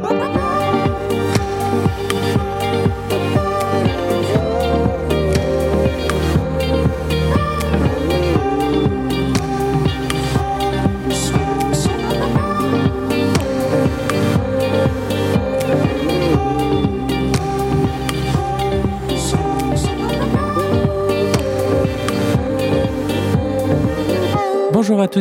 Bonjour 0.00 0.22
à 0.22 0.27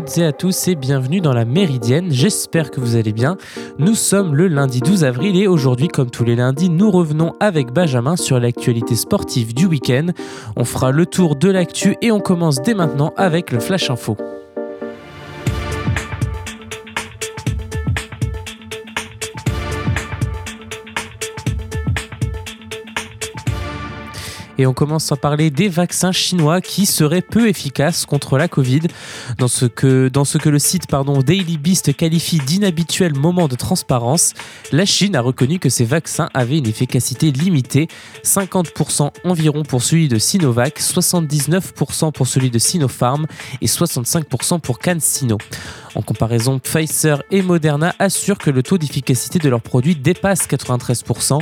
toutes 0.07 0.17
et 0.19 0.25
à 0.25 0.31
tous 0.31 0.69
et 0.69 0.75
bienvenue 0.75 1.19
dans 1.19 1.33
la 1.33 1.43
Méridienne, 1.43 2.11
j'espère 2.11 2.71
que 2.71 2.79
vous 2.79 2.95
allez 2.95 3.11
bien. 3.11 3.35
Nous 3.77 3.93
sommes 3.93 4.35
le 4.35 4.47
lundi 4.47 4.79
12 4.79 5.03
avril 5.03 5.35
et 5.35 5.47
aujourd'hui 5.47 5.89
comme 5.89 6.09
tous 6.09 6.23
les 6.23 6.37
lundis 6.37 6.69
nous 6.69 6.89
revenons 6.89 7.33
avec 7.41 7.73
Benjamin 7.73 8.15
sur 8.15 8.39
l'actualité 8.39 8.95
sportive 8.95 9.53
du 9.53 9.65
week-end. 9.65 10.07
On 10.55 10.63
fera 10.63 10.91
le 10.91 11.05
tour 11.05 11.35
de 11.35 11.49
l'actu 11.49 11.97
et 12.01 12.11
on 12.11 12.21
commence 12.21 12.61
dès 12.61 12.73
maintenant 12.73 13.13
avec 13.17 13.51
le 13.51 13.59
Flash 13.59 13.89
Info. 13.89 14.15
Et 24.57 24.65
on 24.65 24.73
commence 24.73 25.11
à 25.11 25.15
parler 25.15 25.49
des 25.49 25.69
vaccins 25.69 26.11
chinois 26.11 26.61
qui 26.61 26.85
seraient 26.85 27.21
peu 27.21 27.47
efficaces 27.47 28.05
contre 28.05 28.37
la 28.37 28.47
Covid. 28.47 28.81
Dans 29.37 29.47
ce 29.47 29.65
que, 29.65 30.09
dans 30.09 30.25
ce 30.25 30.37
que 30.37 30.49
le 30.49 30.59
site 30.59 30.87
pardon, 30.87 31.21
Daily 31.21 31.57
Beast 31.57 31.95
qualifie 31.95 32.39
d'inhabituel 32.39 33.15
moment 33.15 33.47
de 33.47 33.55
transparence, 33.55 34.33
la 34.71 34.85
Chine 34.85 35.15
a 35.15 35.21
reconnu 35.21 35.59
que 35.59 35.69
ces 35.69 35.85
vaccins 35.85 36.29
avaient 36.33 36.57
une 36.57 36.67
efficacité 36.67 37.31
limitée, 37.31 37.87
50% 38.23 39.11
environ 39.23 39.63
pour 39.63 39.83
celui 39.83 40.07
de 40.07 40.17
Sinovac, 40.17 40.79
79% 40.79 42.11
pour 42.11 42.27
celui 42.27 42.49
de 42.49 42.59
Sinopharm 42.59 43.27
et 43.61 43.67
65% 43.67 44.59
pour 44.59 44.79
CanSino. 44.79 45.37
En 45.95 46.01
comparaison, 46.01 46.59
Pfizer 46.59 47.23
et 47.31 47.41
Moderna 47.41 47.95
assurent 47.99 48.37
que 48.37 48.51
le 48.51 48.61
taux 48.63 48.77
d'efficacité 48.77 49.39
de 49.39 49.49
leurs 49.49 49.61
produits 49.61 49.95
dépasse 49.95 50.47
93%. 50.47 51.41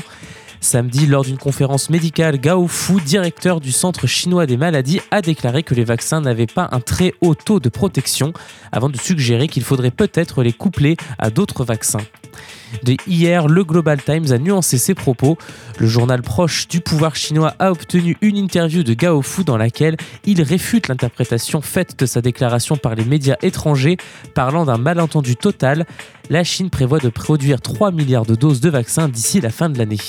Samedi, 0.66 1.06
lors 1.06 1.24
d'une 1.24 1.38
conférence 1.38 1.92
médicale, 1.92 2.40
Gao 2.40 2.68
Fu, 2.68 3.00
directeur 3.00 3.62
du 3.62 3.72
Centre 3.72 4.08
chinois 4.08 4.48
des 4.48 4.58
maladies, 4.58 5.00
a 5.12 5.22
déclaré 5.22 5.62
que 5.62 5.76
les 5.76 5.84
vaccins 5.84 6.22
n'avaient 6.22 6.48
pas 6.48 6.70
un 6.72 6.80
très 6.80 7.14
haut 7.22 7.36
taux 7.36 7.60
de 7.60 7.70
protection, 7.70 8.34
avant 8.72 8.90
de 8.90 8.98
suggérer 8.98 9.48
qu'il 9.48 9.64
faudrait 9.64 9.92
peut-être 9.92 10.42
les 10.42 10.54
coupler 10.54 10.98
à 11.20 11.30
d'autres 11.30 11.64
vaccins. 11.66 12.02
De 12.84 12.96
hier, 13.08 13.48
le 13.48 13.64
Global 13.64 14.02
Times 14.02 14.32
a 14.32 14.38
nuancé 14.38 14.78
ses 14.78 14.94
propos. 14.94 15.38
Le 15.80 15.88
journal 15.88 16.22
proche 16.22 16.68
du 16.68 16.82
pouvoir 16.82 17.16
chinois 17.16 17.54
a 17.60 17.72
obtenu 17.72 18.18
une 18.22 18.38
interview 18.38 18.84
de 18.84 18.94
Gao 18.94 19.22
Fu 19.22 19.44
dans 19.44 19.58
laquelle 19.58 19.98
il 20.26 20.42
réfute 20.42 20.88
l'interprétation 20.88 21.62
faite 21.62 21.98
de 22.00 22.06
sa 22.06 22.22
déclaration 22.22 22.78
par 22.78 22.96
les 22.96 23.06
médias 23.06 23.38
étrangers 23.42 23.98
parlant 24.34 24.66
d'un 24.66 24.78
malentendu 24.78 25.36
total. 25.36 25.86
La 26.30 26.44
Chine 26.44 26.70
prévoit 26.70 27.00
de 27.00 27.10
produire 27.10 27.62
3 27.62 27.92
milliards 27.92 28.26
de 28.26 28.36
doses 28.36 28.62
de 28.62 28.70
vaccins 28.70 29.08
d'ici 29.08 29.42
la 29.42 29.50
fin 29.50 29.70
de 29.70 29.78
l'année. 29.78 30.00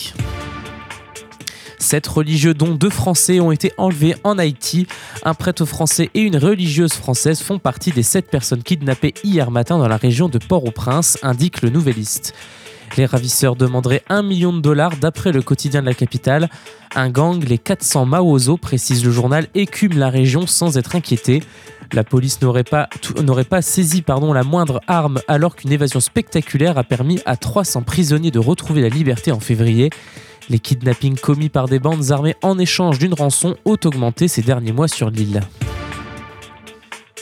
Sept 1.86 2.08
religieux, 2.08 2.52
dont 2.52 2.74
deux 2.74 2.90
Français, 2.90 3.38
ont 3.38 3.52
été 3.52 3.70
enlevés 3.76 4.16
en 4.24 4.38
Haïti. 4.38 4.88
Un 5.22 5.34
prêtre 5.34 5.64
français 5.64 6.10
et 6.14 6.20
une 6.20 6.36
religieuse 6.36 6.94
française 6.94 7.40
font 7.40 7.60
partie 7.60 7.92
des 7.92 8.02
sept 8.02 8.28
personnes 8.28 8.64
kidnappées 8.64 9.14
hier 9.22 9.52
matin 9.52 9.78
dans 9.78 9.86
la 9.86 9.96
région 9.96 10.28
de 10.28 10.38
Port-au-Prince, 10.38 11.16
indique 11.22 11.62
le 11.62 11.70
Nouvelliste. 11.70 12.34
Les 12.96 13.06
ravisseurs 13.06 13.54
demanderaient 13.54 14.02
un 14.08 14.24
million 14.24 14.52
de 14.52 14.60
dollars 14.60 14.96
d'après 14.96 15.30
le 15.30 15.42
quotidien 15.42 15.80
de 15.80 15.86
la 15.86 15.94
capitale. 15.94 16.50
Un 16.96 17.08
gang, 17.08 17.40
les 17.44 17.56
400 17.56 18.04
Maozo, 18.04 18.56
précise 18.56 19.04
le 19.04 19.12
journal, 19.12 19.46
écume 19.54 19.96
la 19.96 20.10
région 20.10 20.48
sans 20.48 20.78
être 20.78 20.96
inquiété. 20.96 21.40
La 21.92 22.02
police 22.02 22.40
n'aurait 22.42 22.64
pas, 22.64 22.88
saisi 23.62 24.02
la 24.08 24.42
moindre 24.42 24.80
arme 24.88 25.20
alors 25.28 25.54
qu'une 25.54 25.70
évasion 25.70 26.00
spectaculaire 26.00 26.78
a 26.78 26.82
permis 26.82 27.20
à 27.26 27.36
300 27.36 27.82
prisonniers 27.82 28.32
de 28.32 28.40
retrouver 28.40 28.82
la 28.82 28.88
liberté 28.88 29.30
en 29.30 29.38
février. 29.38 29.90
Les 30.48 30.58
kidnappings 30.60 31.18
commis 31.18 31.48
par 31.48 31.66
des 31.68 31.78
bandes 31.78 32.12
armées 32.12 32.36
en 32.42 32.58
échange 32.58 32.98
d'une 32.98 33.14
rançon 33.14 33.56
ont 33.64 33.76
augmenté 33.84 34.28
ces 34.28 34.42
derniers 34.42 34.72
mois 34.72 34.88
sur 34.88 35.10
l'île. 35.10 35.40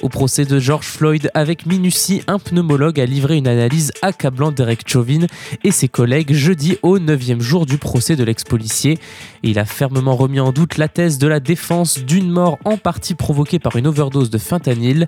Au 0.02 0.10
procès 0.10 0.44
de 0.44 0.58
George 0.58 0.84
Floyd, 0.84 1.30
avec 1.32 1.64
minutie, 1.64 2.20
un 2.26 2.38
pneumologue 2.38 3.00
a 3.00 3.06
livré 3.06 3.38
une 3.38 3.48
analyse 3.48 3.90
accablante 4.02 4.54
d'Eric 4.54 4.86
Chauvin 4.86 5.20
et 5.62 5.70
ses 5.70 5.88
collègues 5.88 6.34
jeudi 6.34 6.76
au 6.82 6.98
9e 6.98 7.40
jour 7.40 7.64
du 7.64 7.78
procès 7.78 8.14
de 8.14 8.22
l'ex-policier. 8.22 8.98
Il 9.42 9.58
a 9.58 9.64
fermement 9.64 10.14
remis 10.14 10.40
en 10.40 10.52
doute 10.52 10.76
la 10.76 10.88
thèse 10.88 11.16
de 11.16 11.26
la 11.26 11.40
défense 11.40 12.00
d'une 12.00 12.28
mort 12.28 12.58
en 12.66 12.76
partie 12.76 13.14
provoquée 13.14 13.58
par 13.58 13.76
une 13.76 13.86
overdose 13.86 14.28
de 14.28 14.36
fentanyl. 14.36 15.06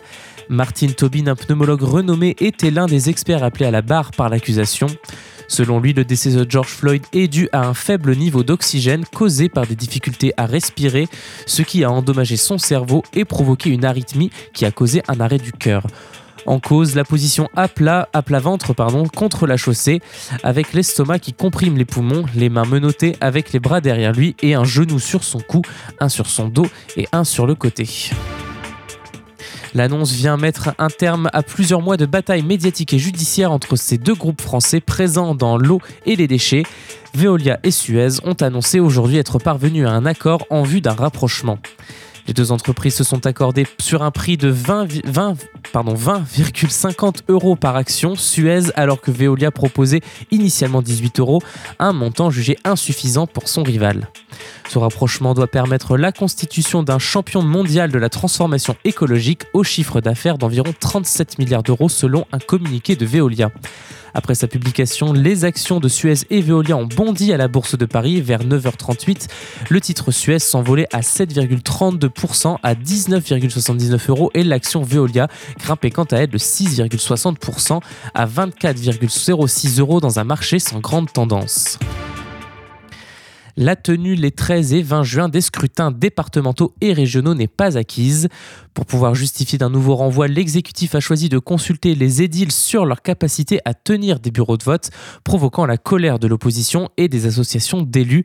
Martin 0.48 0.88
Tobin, 0.88 1.27
un 1.27 1.34
pneumologue 1.34 1.83
renommé, 1.83 2.34
était 2.41 2.71
l'un 2.71 2.87
des 2.87 3.10
experts 3.10 3.44
appelés 3.44 3.66
à 3.66 3.71
la 3.71 3.83
barre 3.83 4.12
par 4.12 4.31
l'accusation. 4.31 4.87
Selon 5.48 5.80
lui, 5.80 5.92
le 5.92 6.04
décès 6.04 6.30
de 6.30 6.48
George 6.48 6.68
Floyd 6.68 7.02
est 7.12 7.28
dû 7.28 7.48
à 7.52 7.66
un 7.66 7.74
faible 7.74 8.16
niveau 8.16 8.42
d'oxygène 8.42 9.04
causé 9.04 9.48
par 9.48 9.66
des 9.66 9.76
difficultés 9.76 10.32
à 10.36 10.46
respirer, 10.46 11.08
ce 11.46 11.62
qui 11.62 11.84
a 11.84 11.90
endommagé 11.90 12.36
son 12.36 12.58
cerveau 12.58 13.02
et 13.14 13.24
provoqué 13.24 13.70
une 13.70 13.84
arythmie 13.84 14.30
qui 14.52 14.64
a 14.64 14.70
causé 14.70 15.02
un 15.08 15.20
arrêt 15.20 15.38
du 15.38 15.52
cœur. 15.52 15.86
En 16.46 16.60
cause, 16.60 16.94
la 16.94 17.04
position 17.04 17.48
à 17.56 17.66
plat, 17.66 18.08
à 18.12 18.22
plat 18.22 18.38
ventre 18.38 18.72
pardon, 18.72 19.04
contre 19.04 19.46
la 19.46 19.56
chaussée, 19.56 20.00
avec 20.44 20.72
l'estomac 20.72 21.18
qui 21.18 21.32
comprime 21.32 21.76
les 21.76 21.84
poumons, 21.84 22.24
les 22.36 22.48
mains 22.48 22.64
menottées 22.64 23.16
avec 23.20 23.52
les 23.52 23.58
bras 23.58 23.80
derrière 23.80 24.12
lui 24.12 24.36
et 24.42 24.54
un 24.54 24.64
genou 24.64 25.00
sur 25.00 25.24
son 25.24 25.40
cou, 25.40 25.62
un 25.98 26.08
sur 26.08 26.26
son 26.28 26.48
dos 26.48 26.66
et 26.96 27.08
un 27.12 27.24
sur 27.24 27.46
le 27.46 27.56
côté. 27.56 27.88
L'annonce 29.76 30.12
vient 30.12 30.38
mettre 30.38 30.70
un 30.78 30.88
terme 30.88 31.28
à 31.34 31.42
plusieurs 31.42 31.82
mois 31.82 31.98
de 31.98 32.06
bataille 32.06 32.42
médiatique 32.42 32.94
et 32.94 32.98
judiciaire 32.98 33.53
entre 33.53 33.76
ces 33.76 33.98
deux 33.98 34.14
groupes 34.14 34.41
français 34.41 34.81
présents 34.81 35.34
dans 35.34 35.59
l'eau 35.59 35.82
et 36.06 36.16
les 36.16 36.26
déchets. 36.26 36.62
Veolia 37.12 37.60
et 37.62 37.70
Suez 37.70 38.25
ont 38.25 38.32
annoncé 38.41 38.81
aujourd'hui 38.81 39.19
être 39.19 39.38
parvenus 39.38 39.86
à 39.86 39.91
un 39.91 40.06
accord 40.06 40.47
en 40.48 40.62
vue 40.62 40.81
d'un 40.81 40.94
rapprochement. 40.94 41.59
Les 42.26 42.34
deux 42.34 42.50
entreprises 42.50 42.94
se 42.94 43.04
sont 43.04 43.26
accordées 43.26 43.66
sur 43.78 44.03
un 44.03 44.10
prix 44.10 44.37
de 44.37 44.53
20,50 44.53 45.37
20, 45.72 47.22
euros 47.28 47.54
par 47.54 47.76
action, 47.76 48.16
Suez 48.16 48.72
alors 48.75 49.00
que 49.00 49.10
Veolia 49.10 49.50
proposait 49.50 50.00
initialement 50.31 50.82
18 50.82 51.20
euros, 51.20 51.41
un 51.78 51.92
montant 51.92 52.31
jugé 52.31 52.59
insuffisant 52.65 53.26
pour 53.26 53.48
son 53.48 53.62
rival. 53.62 54.09
Ce 54.69 54.78
rapprochement 54.78 55.34
doit 55.34 55.47
permettre 55.47 55.97
la 55.97 56.10
constitution 56.10 56.82
d'un 56.82 56.98
champion 56.98 57.42
mondial 57.42 57.92
de 57.92 57.98
la 57.98 58.09
transformation 58.09 58.76
écologique 58.84 59.44
au 59.53 59.62
chiffre 59.62 60.00
d'affaires 60.00 60.38
d'environ 60.38 60.75
37 60.78 61.38
milliards 61.38 61.62
d'euros 61.62 61.88
selon 61.88 62.26
un 62.32 62.38
communiqué 62.38 62.97
de 62.97 63.06
Veolia. 63.06 63.50
Après 64.16 64.34
sa 64.34 64.49
publication, 64.49 65.12
les 65.12 65.44
actions 65.44 65.78
de 65.78 65.88
Suez 65.88 66.15
et 66.31 66.41
Veolia 66.41 66.75
ont 66.75 66.87
bondi 66.87 67.34
à 67.34 67.37
la 67.37 67.49
Bourse 67.49 67.77
de 67.77 67.84
Paris 67.84 68.22
vers 68.22 68.43
9h38. 68.43 69.28
Le 69.69 69.78
titre 69.78 70.10
Suez 70.10 70.38
s'envolait 70.38 70.88
à 70.91 71.00
7,32% 71.00 72.56
à 72.62 72.75
19,79 72.75 74.09
euros 74.09 74.31
et 74.32 74.43
l'action 74.43 74.81
Veolia 74.81 75.28
grimpait 75.59 75.91
quant 75.91 76.04
à 76.04 76.16
elle 76.16 76.31
de 76.31 76.38
6,60% 76.38 77.82
à 78.15 78.27
24,06 78.27 79.81
euros 79.81 80.00
dans 80.00 80.19
un 80.19 80.25
marché 80.25 80.60
sans 80.60 80.81
grande 80.81 81.12
tendance 81.12 81.78
la 83.56 83.76
tenue 83.76 84.14
les 84.14 84.30
13 84.30 84.74
et 84.74 84.82
20 84.82 85.02
juin 85.02 85.28
des 85.28 85.40
scrutins 85.40 85.90
départementaux 85.90 86.74
et 86.80 86.92
régionaux 86.92 87.34
n'est 87.34 87.48
pas 87.48 87.78
acquise. 87.78 88.28
Pour 88.74 88.86
pouvoir 88.86 89.14
justifier 89.14 89.58
d'un 89.58 89.70
nouveau 89.70 89.96
renvoi, 89.96 90.28
l'exécutif 90.28 90.94
a 90.94 91.00
choisi 91.00 91.28
de 91.28 91.38
consulter 91.38 91.94
les 91.94 92.22
édiles 92.22 92.52
sur 92.52 92.84
leur 92.84 93.02
capacité 93.02 93.60
à 93.64 93.74
tenir 93.74 94.20
des 94.20 94.30
bureaux 94.30 94.56
de 94.56 94.64
vote, 94.64 94.91
provoquant 95.24 95.66
la 95.66 95.78
colère 95.78 96.18
de 96.18 96.26
l'opposition 96.26 96.91
et 96.97 97.08
des 97.08 97.26
associations 97.26 97.82
d'élus. 97.82 98.24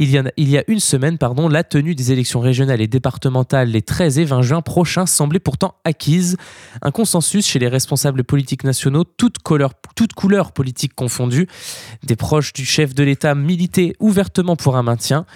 Il 0.00 0.10
y, 0.10 0.56
a, 0.56 0.64
une 0.68 0.78
semaine, 0.78 1.18
pardon, 1.18 1.48
la 1.48 1.64
tenue 1.64 1.96
des 1.96 2.12
élections 2.12 2.38
régionales 2.38 2.80
et 2.80 2.86
départementales 2.86 3.68
les 3.68 3.82
13 3.82 4.20
et 4.20 4.24
20 4.24 4.42
juin 4.42 4.60
prochains 4.60 5.06
semblait 5.06 5.40
pourtant 5.40 5.74
acquise. 5.84 6.36
Un 6.82 6.92
consensus 6.92 7.44
chez 7.44 7.58
les 7.58 7.66
responsables 7.66 8.22
politiques 8.22 8.62
nationaux, 8.62 9.02
toutes 9.02 9.38
couleurs, 9.38 9.72
toutes 9.96 10.12
couleurs 10.12 10.52
politiques 10.52 10.94
confondues. 10.94 11.48
Des 12.04 12.14
proches 12.14 12.52
du 12.52 12.64
chef 12.64 12.94
de 12.94 13.02
l'État 13.02 13.34
militaient 13.34 13.94
ouvertement 13.98 14.54
pour 14.54 14.76
un 14.76 14.84
maintien. 14.84 15.26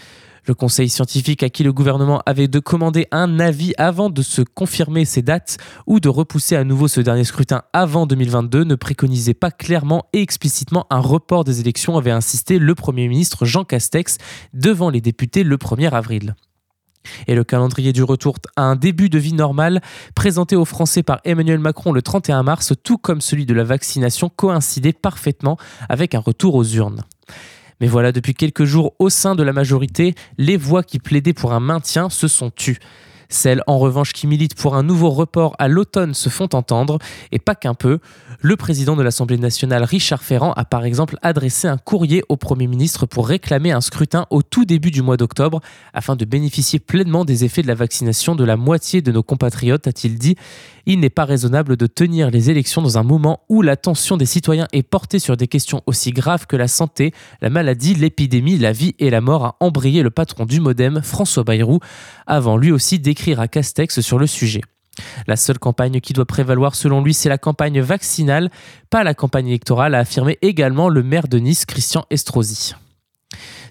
Le 0.45 0.55
conseil 0.55 0.89
scientifique 0.89 1.45
à 1.45 1.51
qui 1.51 1.63
le 1.63 1.73
gouvernement 1.73 2.21
avait 2.27 2.49
de 2.49 2.59
commander 2.59 3.07
un 3.13 3.39
avis 3.39 3.75
avant 3.79 4.11
de 4.11 4.23
se 4.23 4.43
confirmer 4.43 5.05
ces 5.05 5.23
dates 5.23 5.57
ou 5.87 6.01
de 6.01 6.09
repousser 6.09 6.57
à 6.57 6.65
nouveau 6.65 6.89
ce 6.89 7.01
dernier 7.01 7.23
scrutin 7.23 7.63
avant 7.73 8.07
2022 8.07 8.65
ne 8.65 8.75
préconisait 8.75 9.35
pas 9.35 9.53
clairement 9.53 10.07
et 10.13 10.21
explicitement 10.21 10.87
un 10.91 10.99
report 10.99 11.45
des 11.45 11.61
élections, 11.61 11.97
avait 11.97 12.11
insisté 12.11 12.59
le 12.59 12.75
Premier 12.75 13.07
ministre 13.07 13.45
Jean 13.45 13.63
Castex 13.63 14.19
devant 14.53 14.91
les 14.91 15.01
députés 15.01 15.45
le 15.45 15.57
1er 15.57 15.91
avril. 15.91 16.35
Et 17.29 17.37
le 17.37 17.45
calendrier 17.45 17.93
du 17.93 18.03
retour 18.03 18.37
à 18.57 18.63
un 18.63 18.75
début 18.75 19.11
de 19.11 19.19
vie 19.19 19.35
normale, 19.35 19.81
présenté 20.17 20.57
aux 20.57 20.65
Français 20.65 21.05
par 21.05 21.21
Emmanuel 21.25 21.61
Macron 21.61 21.93
le 21.93 22.03
31 22.03 22.43
mars, 22.43 22.73
tout 22.83 22.99
comme 22.99 23.21
celui 23.21 23.47
de 23.47 23.55
la 23.55 23.65
vaccination, 23.65 24.29
coïncidait 24.29 24.93
parfaitement 24.93 25.57
avec 25.89 26.17
un 26.17 26.21
retour 26.21 26.57
aux 26.57 26.65
urnes. 26.65 27.05
Mais 27.81 27.87
voilà, 27.87 28.13
depuis 28.13 28.35
quelques 28.35 28.65
jours, 28.65 28.95
au 28.99 29.09
sein 29.09 29.35
de 29.35 29.43
la 29.43 29.53
majorité, 29.53 30.15
les 30.39 30.57
voix 30.57 30.83
qui 30.83 30.99
plaidaient 30.99 31.33
pour 31.33 31.53
un 31.53 31.61
maintien 31.61 32.11
se 32.11 32.29
sont 32.29 32.51
tues. 32.51 32.79
Celles 33.33 33.63
en 33.67 33.79
revanche 33.79 34.13
qui 34.13 34.27
militent 34.27 34.55
pour 34.55 34.77
un 34.77 34.83
nouveau 34.83 35.09
report 35.09 35.57
à 35.59 35.67
l'automne 35.67 36.13
se 36.13 36.29
font 36.29 36.51
entendre, 36.53 36.99
et 37.33 37.39
pas 37.39 37.55
qu'un 37.55 37.73
peu. 37.73 37.99
Le 38.43 38.57
président 38.57 38.95
de 38.95 39.03
l'Assemblée 39.03 39.39
nationale, 39.39 39.85
Richard 39.85 40.23
Ferrand, 40.23 40.53
a 40.53 40.67
par 40.67 40.85
exemple 40.85 41.17
adressé 41.23 41.67
un 41.67 41.79
courrier 41.79 42.23
au 42.29 42.37
Premier 42.37 42.67
ministre 42.67 43.07
pour 43.07 43.27
réclamer 43.27 43.73
un 43.73 43.81
scrutin 43.81 44.27
au 44.29 44.43
tout 44.43 44.67
début 44.67 44.91
du 44.91 45.01
mois 45.01 45.17
d'octobre, 45.17 45.63
afin 45.95 46.15
de 46.15 46.27
bénéficier 46.27 46.79
pleinement 46.79 47.25
des 47.25 47.45
effets 47.45 47.63
de 47.63 47.69
la 47.69 47.75
vaccination 47.75 48.35
de 48.35 48.45
la 48.45 48.59
moitié 48.59 49.01
de 49.01 49.11
nos 49.13 49.23
compatriotes, 49.23 49.87
a-t-il 49.87 50.19
dit. 50.19 50.37
Il 50.85 50.99
n'est 51.01 51.11
pas 51.11 51.25
raisonnable 51.25 51.77
de 51.77 51.87
tenir 51.87 52.31
les 52.31 52.51
élections 52.51 52.83
dans 52.83 52.99
un 52.99 53.05
moment 53.05 53.41
où 53.49 53.63
l'attention 53.63 54.17
des 54.17 54.27
citoyens 54.27 54.67
est 54.73 54.83
portée 54.83 55.21
sur 55.21 55.37
des 55.37 55.47
questions 55.47 55.81
aussi 55.87 56.11
graves 56.11 56.47
que 56.47 56.57
la 56.57 56.67
santé, 56.67 57.13
la 57.41 57.51
maladie, 57.51 57.95
l'épidémie, 57.95 58.59
la 58.59 58.73
vie 58.73 58.97
et 58.99 59.09
la 59.09 59.21
mort, 59.21 59.45
a 59.45 59.57
embrayé 59.61 60.03
le 60.03 60.11
patron 60.11 60.45
du 60.45 60.61
Modem, 60.61 61.01
François 61.03 61.45
Bayrou, 61.45 61.79
avant 62.27 62.57
lui 62.57 62.73
aussi 62.73 62.99
d'écrire 62.99 63.22
à 63.31 63.49
Castex 63.49 64.01
sur 64.01 64.19
le 64.19 64.27
sujet. 64.27 64.61
La 65.27 65.37
seule 65.37 65.59
campagne 65.59 66.01
qui 66.01 66.13
doit 66.13 66.27
prévaloir 66.27 66.75
selon 66.75 67.03
lui, 67.03 67.15
c'est 67.15 67.29
la 67.29 67.39
campagne 67.39 67.81
vaccinale, 67.81 68.51
pas 68.91 69.05
la 69.05 69.15
campagne 69.15 69.49
électorale, 69.49 69.95
a 69.95 70.01
affirmé 70.01 70.39
également 70.43 70.89
le 70.89 71.03
maire 71.03 71.29
de 71.29 71.39
Nice, 71.39 71.65
Christian 71.65 72.05
Estrosi. 72.11 72.75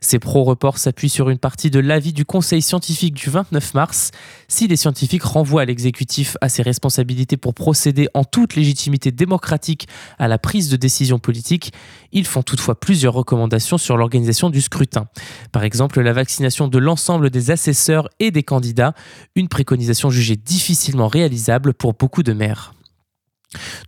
Ces 0.02 0.20
pro-reports 0.20 0.78
s'appuient 0.78 1.10
sur 1.10 1.30
une 1.30 1.38
partie 1.38 1.70
de 1.70 1.80
l'avis 1.80 2.14
du 2.14 2.26
Conseil 2.26 2.62
scientifique 2.62 3.14
du 3.14 3.30
29 3.30 3.74
mars. 3.74 4.12
Si 4.48 4.68
les 4.68 4.76
scientifiques 4.76 5.24
renvoient 5.24 5.66
l'exécutif 5.66 6.38
à 6.42 6.50
ses 6.50 6.62
responsabilités 6.62 7.38
pour 7.38 7.54
procéder 7.54 8.08
en 8.14 8.24
toute 8.24 8.56
légitimité 8.56 9.12
démocratique 9.12 9.88
à 10.18 10.28
la 10.28 10.38
prise 10.38 10.70
de 10.70 10.76
décision 10.76 11.20
politique, 11.20 11.74
ils 12.12 12.26
font 12.26 12.44
toutefois 12.44 12.80
plusieurs 12.80 13.14
recommandations 13.14 13.78
sur 13.78 13.98
l'organisation 13.98 14.50
du 14.50 14.62
scrutin. 14.62 15.08
Par 15.52 15.64
exemple, 15.64 16.02
la 16.02 16.14
vaccination 16.14 16.68
de 16.68 16.78
l'ensemble 16.78 17.30
des 17.30 17.52
assesseurs 17.52 18.10
et 18.20 18.32
des 18.32 18.44
candidats, 18.44 18.94
une 19.36 19.48
préconisation 19.48 20.10
jugée 20.10 20.36
difficilement 20.36 21.08
réalisable 21.08 21.74
pour 21.74 21.94
beaucoup 21.94 22.24
de 22.24 22.34
maires. 22.34 22.74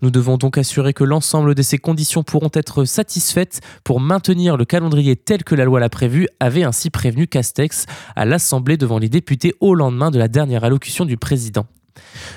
Nous 0.01 0.11
devons 0.11 0.37
donc 0.37 0.57
assurer 0.57 0.93
que 0.93 1.03
l'ensemble 1.03 1.55
de 1.55 1.61
ces 1.61 1.77
conditions 1.77 2.23
pourront 2.23 2.51
être 2.53 2.85
satisfaites 2.85 3.61
pour 3.83 3.99
maintenir 3.99 4.57
le 4.57 4.65
calendrier 4.65 5.15
tel 5.15 5.43
que 5.43 5.55
la 5.55 5.65
loi 5.65 5.79
l'a 5.79 5.89
prévu, 5.89 6.27
avait 6.39 6.63
ainsi 6.63 6.89
prévenu 6.89 7.27
Castex 7.27 7.85
à 8.15 8.25
l'Assemblée 8.25 8.77
devant 8.77 8.99
les 8.99 9.09
députés 9.09 9.53
au 9.59 9.75
lendemain 9.75 10.11
de 10.11 10.19
la 10.19 10.27
dernière 10.27 10.63
allocution 10.63 11.05
du 11.05 11.17
président. 11.17 11.65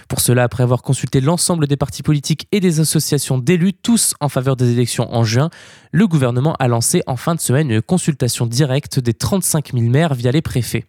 Pour 0.09 0.21
cela, 0.21 0.45
après 0.45 0.63
avoir 0.63 0.83
consulté 0.83 1.21
l'ensemble 1.21 1.67
des 1.67 1.77
partis 1.77 2.03
politiques 2.03 2.47
et 2.53 2.61
des 2.61 2.81
associations 2.81 3.39
d'élus, 3.39 3.73
tous 3.73 4.15
en 4.21 4.29
faveur 4.29 4.57
des 4.57 4.71
élections 4.71 5.13
en 5.15 5.25
juin, 5.25 5.51
le 5.93 6.07
gouvernement 6.07 6.55
a 6.59 6.69
lancé 6.69 7.03
en 7.07 7.17
fin 7.17 7.35
de 7.35 7.41
semaine 7.41 7.71
une 7.71 7.83
consultation 7.83 8.47
directe 8.47 9.01
des 9.01 9.15
35 9.15 9.73
000 9.73 9.85
maires 9.87 10.15
via 10.15 10.31
les 10.31 10.43
préfets. 10.43 10.85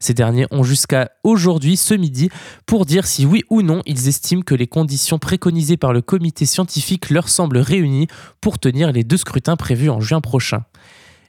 Ces 0.00 0.14
derniers 0.14 0.46
ont 0.50 0.62
jusqu'à 0.62 1.10
aujourd'hui, 1.24 1.76
ce 1.76 1.94
midi, 1.94 2.30
pour 2.66 2.86
dire 2.86 3.06
si 3.06 3.26
oui 3.26 3.42
ou 3.50 3.62
non 3.62 3.82
ils 3.86 4.08
estiment 4.08 4.42
que 4.42 4.54
les 4.54 4.66
conditions 4.66 5.18
préconisées 5.18 5.76
par 5.76 5.92
le 5.92 6.02
comité 6.02 6.46
scientifique 6.46 7.10
leur 7.10 7.28
semblent 7.28 7.58
réunies 7.58 8.08
pour 8.40 8.58
tenir 8.58 8.92
les 8.92 9.04
deux 9.04 9.16
scrutins 9.16 9.56
prévus 9.56 9.90
en 9.90 10.00
juin 10.00 10.20
prochain. 10.20 10.64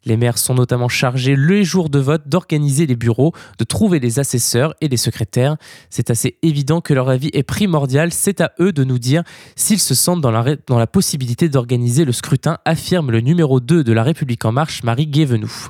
Les 0.06 0.18
maires 0.18 0.38
sont 0.38 0.54
notamment 0.54 0.90
chargés 0.90 1.36
les 1.36 1.64
jours 1.64 1.90
de 1.90 2.00
vote 2.00 2.28
d'organiser 2.28 2.86
les 2.86 2.96
bureaux, 2.96 3.34
de 3.58 3.64
trouver 3.64 4.00
les 4.00 4.20
assesseurs 4.20 4.74
et 4.82 4.90
les 4.90 4.98
secrétaires. 4.98 5.56
C'est 5.90 6.10
assez 6.10 6.38
évident 6.42 6.82
que 6.82 6.94
leur 6.94 7.10
avis 7.10 7.30
est 7.34 7.44
primordial. 7.44 8.12
C'est 8.12 8.42
à 8.42 8.52
eux 8.60 8.74
de 8.74 8.84
nous 8.84 9.00
dire 9.00 9.24
s'ils 9.56 9.80
se 9.80 9.96
sentent 9.96 10.22
dans 10.22 10.32
la, 10.32 10.56
dans 10.68 10.78
la 10.78 10.88
possibilité 10.88 11.48
d'organiser 11.48 12.04
le 12.04 12.12
scrutin, 12.12 12.58
affirme 12.66 13.12
le 13.12 13.22
numéro 13.22 13.60
2 13.60 13.84
de 13.84 13.94
La 13.94 14.04
République 14.04 14.44
en 14.46 14.52
marche, 14.52 14.84
Marie 14.84 15.08
Guévenoux. 15.08 15.70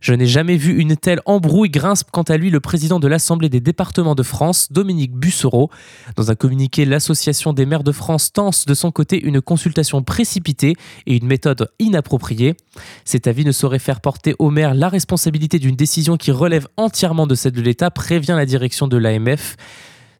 Je 0.00 0.14
n'ai 0.14 0.26
jamais 0.26 0.56
vu 0.56 0.78
une 0.78 0.96
telle 0.96 1.20
embrouille, 1.26 1.70
grince 1.70 2.04
quant 2.04 2.22
à 2.22 2.36
lui 2.36 2.50
le 2.50 2.60
président 2.60 3.00
de 3.00 3.08
l'Assemblée 3.08 3.48
des 3.48 3.60
départements 3.60 4.14
de 4.14 4.22
France, 4.22 4.68
Dominique 4.70 5.12
Bussereau. 5.12 5.70
Dans 6.16 6.30
un 6.30 6.34
communiqué, 6.34 6.84
l'Association 6.84 7.52
des 7.52 7.66
maires 7.66 7.84
de 7.84 7.92
France 7.92 8.32
tense 8.32 8.66
de 8.66 8.74
son 8.74 8.90
côté 8.90 9.20
une 9.20 9.40
consultation 9.40 10.02
précipitée 10.02 10.74
et 11.06 11.16
une 11.16 11.26
méthode 11.26 11.68
inappropriée. 11.78 12.56
Cet 13.04 13.26
avis 13.26 13.44
ne 13.44 13.52
saurait 13.52 13.78
faire 13.78 14.00
porter 14.00 14.34
aux 14.38 14.50
maires 14.50 14.74
la 14.74 14.88
responsabilité 14.88 15.58
d'une 15.58 15.76
décision 15.76 16.16
qui 16.16 16.30
relève 16.30 16.68
entièrement 16.76 17.26
de 17.26 17.34
celle 17.34 17.52
de 17.52 17.62
l'État, 17.62 17.90
prévient 17.90 18.34
la 18.36 18.46
direction 18.46 18.88
de 18.88 18.96
l'AMF. 18.96 19.56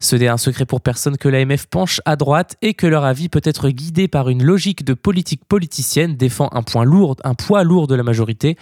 Ce 0.00 0.14
n'est 0.14 0.28
un 0.28 0.36
secret 0.36 0.64
pour 0.64 0.80
personne 0.80 1.16
que 1.16 1.28
l'AMF 1.28 1.66
penche 1.66 2.00
à 2.04 2.14
droite 2.14 2.56
et 2.62 2.75
que 2.75 2.86
leur 2.86 3.04
avis 3.04 3.28
peut 3.28 3.40
être 3.42 3.69
guidé 3.70 4.06
par 4.06 4.28
une 4.28 4.44
logique 4.44 4.84
de 4.84 4.94
politique 4.94 5.44
politicienne 5.44 6.16
défend 6.16 6.50
lourd, 6.84 7.16
un 7.25 7.34
poids 7.34 7.64
lourd 7.64 7.88
de 7.88 7.96
la 7.96 8.04
majorité. 8.04 8.56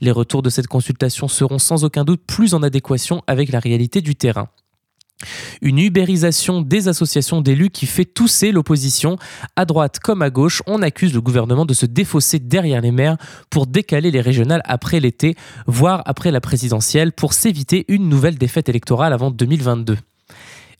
Les 0.00 0.10
retours 0.10 0.42
de 0.42 0.50
cette 0.50 0.68
consultation 0.68 1.28
seront 1.28 1.58
sans 1.58 1.84
aucun 1.84 2.04
doute 2.04 2.22
plus 2.26 2.54
en 2.54 2.62
adéquation 2.62 3.22
avec 3.26 3.50
la 3.50 3.58
réalité 3.58 4.00
du 4.00 4.14
terrain. 4.14 4.48
Une 5.62 5.78
ubérisation 5.78 6.62
des 6.62 6.86
associations 6.86 7.40
d'élus 7.40 7.70
qui 7.70 7.86
fait 7.86 8.04
tousser 8.04 8.52
l'opposition. 8.52 9.16
À 9.56 9.64
droite 9.64 9.98
comme 9.98 10.22
à 10.22 10.30
gauche, 10.30 10.62
on 10.66 10.80
accuse 10.80 11.12
le 11.12 11.20
gouvernement 11.20 11.66
de 11.66 11.74
se 11.74 11.86
défausser 11.86 12.38
derrière 12.38 12.80
les 12.80 12.92
maires 12.92 13.16
pour 13.50 13.66
décaler 13.66 14.12
les 14.12 14.20
régionales 14.20 14.62
après 14.64 15.00
l'été, 15.00 15.34
voire 15.66 16.02
après 16.06 16.30
la 16.30 16.40
présidentielle, 16.40 17.12
pour 17.12 17.32
s'éviter 17.32 17.84
une 17.88 18.08
nouvelle 18.08 18.38
défaite 18.38 18.68
électorale 18.68 19.12
avant 19.12 19.32
2022. 19.32 19.98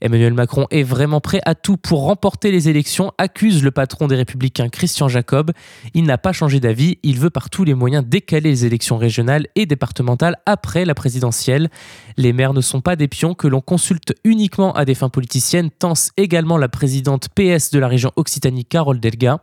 Emmanuel 0.01 0.33
Macron 0.33 0.65
est 0.71 0.83
vraiment 0.83 1.19
prêt 1.19 1.41
à 1.45 1.55
tout 1.55 1.75
pour 1.75 2.03
remporter 2.03 2.51
les 2.51 2.69
élections, 2.69 3.11
accuse 3.17 3.63
le 3.63 3.71
patron 3.71 4.07
des 4.07 4.15
Républicains 4.15 4.69
Christian 4.69 5.09
Jacob. 5.09 5.51
Il 5.93 6.05
n'a 6.05 6.17
pas 6.17 6.31
changé 6.31 6.59
d'avis, 6.59 6.99
il 7.03 7.19
veut 7.19 7.29
par 7.29 7.49
tous 7.49 7.65
les 7.65 7.73
moyens 7.73 8.05
décaler 8.05 8.49
les 8.49 8.65
élections 8.65 8.97
régionales 8.97 9.47
et 9.55 9.65
départementales 9.65 10.37
après 10.45 10.85
la 10.85 10.95
présidentielle. 10.95 11.69
Les 12.15 12.31
maires 12.31 12.53
ne 12.53 12.61
sont 12.61 12.79
pas 12.79 12.95
des 12.95 13.09
pions 13.09 13.33
que 13.33 13.47
l'on 13.47 13.61
consulte 13.61 14.13
uniquement 14.23 14.71
à 14.73 14.85
des 14.85 14.95
fins 14.95 15.09
politiciennes, 15.09 15.69
tense 15.69 16.11
également 16.15 16.57
la 16.57 16.69
présidente 16.69 17.27
PS 17.35 17.71
de 17.71 17.79
la 17.79 17.87
région 17.87 18.11
Occitanie, 18.15 18.65
Carole 18.65 19.01
Delga. 19.01 19.41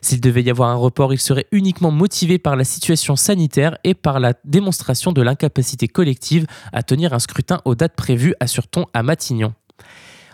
S'il 0.00 0.20
devait 0.20 0.42
y 0.42 0.50
avoir 0.50 0.70
un 0.70 0.76
report, 0.76 1.12
il 1.12 1.18
serait 1.18 1.46
uniquement 1.50 1.90
motivé 1.90 2.38
par 2.38 2.54
la 2.54 2.64
situation 2.64 3.16
sanitaire 3.16 3.78
et 3.82 3.94
par 3.94 4.20
la 4.20 4.34
démonstration 4.44 5.12
de 5.12 5.22
l'incapacité 5.22 5.88
collective 5.88 6.46
à 6.72 6.84
tenir 6.84 7.12
un 7.12 7.18
scrutin 7.18 7.60
aux 7.64 7.74
dates 7.74 7.96
prévues, 7.96 8.34
assure-t-on 8.40 8.86
à 8.94 9.02
Matignon. 9.02 9.54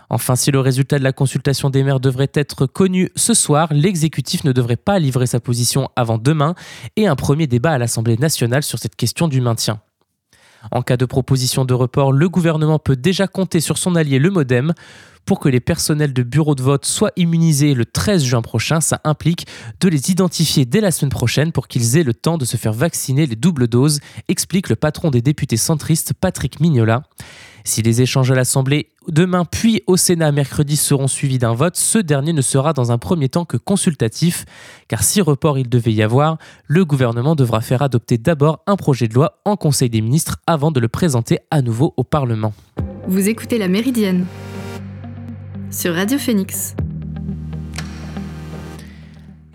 Enfin, 0.09 0.35
si 0.35 0.51
le 0.51 0.59
résultat 0.59 0.99
de 0.99 1.03
la 1.03 1.13
consultation 1.13 1.69
des 1.69 1.83
maires 1.83 1.99
devrait 1.99 2.31
être 2.33 2.67
connu 2.67 3.09
ce 3.15 3.33
soir, 3.33 3.69
l'exécutif 3.71 4.43
ne 4.43 4.51
devrait 4.51 4.75
pas 4.75 4.99
livrer 4.99 5.27
sa 5.27 5.39
position 5.39 5.89
avant 5.95 6.17
demain 6.17 6.55
et 6.95 7.07
un 7.07 7.15
premier 7.15 7.47
débat 7.47 7.71
à 7.71 7.77
l'Assemblée 7.77 8.17
nationale 8.17 8.63
sur 8.63 8.79
cette 8.79 8.95
question 8.95 9.27
du 9.27 9.41
maintien. 9.41 9.81
En 10.71 10.81
cas 10.81 10.97
de 10.97 11.05
proposition 11.05 11.65
de 11.65 11.73
report, 11.73 12.11
le 12.11 12.29
gouvernement 12.29 12.79
peut 12.79 12.95
déjà 12.95 13.27
compter 13.27 13.59
sur 13.59 13.77
son 13.77 13.95
allié 13.95 14.19
le 14.19 14.31
Modem. 14.31 14.73
Pour 15.25 15.39
que 15.39 15.49
les 15.49 15.59
personnels 15.59 16.13
de 16.13 16.21
bureaux 16.21 16.53
de 16.53 16.61
vote 16.61 16.85
soient 16.85 17.11
immunisés 17.15 17.73
le 17.73 17.85
13 17.85 18.23
juin 18.23 18.43
prochain, 18.43 18.79
ça 18.79 19.01
implique 19.03 19.47
de 19.79 19.89
les 19.89 20.11
identifier 20.11 20.65
dès 20.65 20.81
la 20.81 20.91
semaine 20.91 21.09
prochaine 21.09 21.51
pour 21.51 21.67
qu'ils 21.67 21.97
aient 21.97 22.03
le 22.03 22.13
temps 22.13 22.37
de 22.37 22.45
se 22.45 22.57
faire 22.57 22.73
vacciner 22.73 23.25
les 23.25 23.35
doubles 23.35 23.67
doses, 23.67 24.01
explique 24.27 24.69
le 24.69 24.75
patron 24.75 25.09
des 25.09 25.23
députés 25.23 25.57
centristes 25.57 26.13
Patrick 26.13 26.59
Mignola. 26.59 27.03
Si 27.63 27.81
les 27.81 28.03
échanges 28.03 28.29
à 28.29 28.35
l'Assemblée 28.35 28.91
demain 29.09 29.45
puis 29.45 29.81
au 29.87 29.97
Sénat 29.97 30.31
mercredi 30.31 30.75
seront 30.75 31.07
suivis 31.07 31.37
d'un 31.37 31.53
vote, 31.53 31.75
ce 31.75 31.97
dernier 31.97 32.33
ne 32.33 32.41
sera 32.41 32.73
dans 32.73 32.91
un 32.91 32.97
premier 32.97 33.29
temps 33.29 33.45
que 33.45 33.57
consultatif, 33.57 34.45
car 34.87 35.03
si 35.03 35.21
report 35.21 35.57
il 35.57 35.69
devait 35.69 35.93
y 35.93 36.03
avoir, 36.03 36.37
le 36.67 36.85
gouvernement 36.85 37.35
devra 37.35 37.61
faire 37.61 37.81
adopter 37.81 38.17
d'abord 38.17 38.63
un 38.67 38.75
projet 38.75 39.07
de 39.07 39.13
loi 39.13 39.41
en 39.45 39.55
Conseil 39.55 39.89
des 39.89 40.01
ministres 40.01 40.37
avant 40.47 40.71
de 40.71 40.79
le 40.79 40.87
présenter 40.87 41.39
à 41.51 41.61
nouveau 41.61 41.93
au 41.97 42.03
Parlement. 42.03 42.53
Vous 43.07 43.29
écoutez 43.29 43.57
La 43.57 43.67
Méridienne 43.67 44.25
sur 45.71 45.93
Radio 45.93 46.17
Phoenix. 46.17 46.75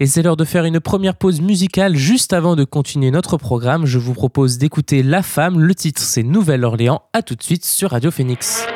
Et 0.02 0.06
c'est 0.06 0.22
l'heure 0.22 0.38
de 0.38 0.46
faire 0.46 0.64
une 0.64 0.80
première 0.80 1.14
pause 1.14 1.42
musicale. 1.42 1.94
Juste 1.94 2.32
avant 2.32 2.56
de 2.56 2.64
continuer 2.64 3.10
notre 3.10 3.36
programme, 3.36 3.84
je 3.84 3.98
vous 3.98 4.14
propose 4.14 4.56
d'écouter 4.56 5.02
La 5.02 5.22
Femme. 5.22 5.60
Le 5.60 5.74
titre, 5.74 6.00
c'est 6.00 6.22
Nouvelle-Orléans. 6.22 7.02
A 7.12 7.20
tout 7.20 7.34
de 7.34 7.42
suite 7.42 7.66
sur 7.66 7.90
Radio 7.90 8.10
Phoenix. 8.10 8.66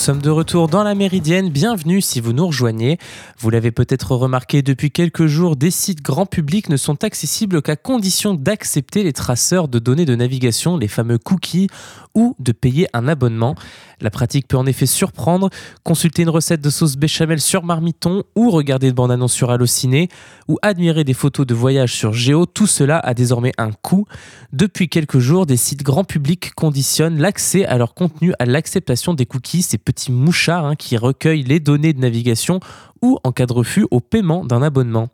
Sommes 0.00 0.22
de 0.22 0.30
retour 0.30 0.68
dans 0.68 0.82
la 0.82 0.94
Méridienne. 0.94 1.50
Bienvenue 1.50 2.00
si 2.00 2.22
vous 2.22 2.32
nous 2.32 2.46
rejoignez. 2.46 2.96
Vous 3.38 3.50
l'avez 3.50 3.70
peut-être 3.70 4.16
remarqué 4.16 4.62
depuis 4.62 4.90
quelques 4.90 5.26
jours, 5.26 5.56
des 5.56 5.70
sites 5.70 6.00
grand 6.00 6.24
public 6.24 6.70
ne 6.70 6.78
sont 6.78 7.04
accessibles 7.04 7.60
qu'à 7.60 7.76
condition 7.76 8.32
d'accepter 8.32 9.02
les 9.02 9.12
traceurs 9.12 9.68
de 9.68 9.78
données 9.78 10.06
de 10.06 10.14
navigation, 10.14 10.78
les 10.78 10.88
fameux 10.88 11.18
cookies, 11.18 11.68
ou 12.14 12.34
de 12.38 12.52
payer 12.52 12.88
un 12.92 13.08
abonnement. 13.08 13.54
La 14.00 14.10
pratique 14.10 14.48
peut 14.48 14.56
en 14.56 14.66
effet 14.66 14.86
surprendre. 14.86 15.50
Consulter 15.84 16.22
une 16.22 16.30
recette 16.30 16.60
de 16.60 16.70
sauce 16.70 16.96
béchamel 16.96 17.40
sur 17.40 17.62
Marmiton 17.62 18.24
ou 18.34 18.50
regarder 18.50 18.88
une 18.88 18.94
bande-annonce 18.94 19.32
sur 19.32 19.50
Allociné 19.50 20.08
ou 20.48 20.58
admirer 20.62 21.04
des 21.04 21.14
photos 21.14 21.46
de 21.46 21.54
voyage 21.54 21.94
sur 21.94 22.12
Géo, 22.12 22.46
tout 22.46 22.66
cela 22.66 22.98
a 22.98 23.14
désormais 23.14 23.52
un 23.58 23.70
coût. 23.72 24.06
Depuis 24.52 24.88
quelques 24.88 25.18
jours, 25.18 25.46
des 25.46 25.56
sites 25.56 25.82
grand 25.82 26.04
public 26.04 26.54
conditionnent 26.54 27.18
l'accès 27.18 27.64
à 27.66 27.76
leur 27.78 27.94
contenu 27.94 28.32
à 28.38 28.46
l'acceptation 28.46 29.14
des 29.14 29.26
cookies, 29.26 29.62
petits 29.90 30.12
mouchards 30.12 30.64
hein, 30.66 30.76
qui 30.76 30.96
recueillent 30.96 31.42
les 31.42 31.58
données 31.58 31.92
de 31.92 31.98
navigation 31.98 32.60
ou, 33.02 33.18
en 33.24 33.32
cas 33.32 33.46
de 33.46 33.52
refus, 33.52 33.86
au 33.90 33.98
paiement 33.98 34.44
d'un 34.44 34.62
abonnement. 34.62 35.08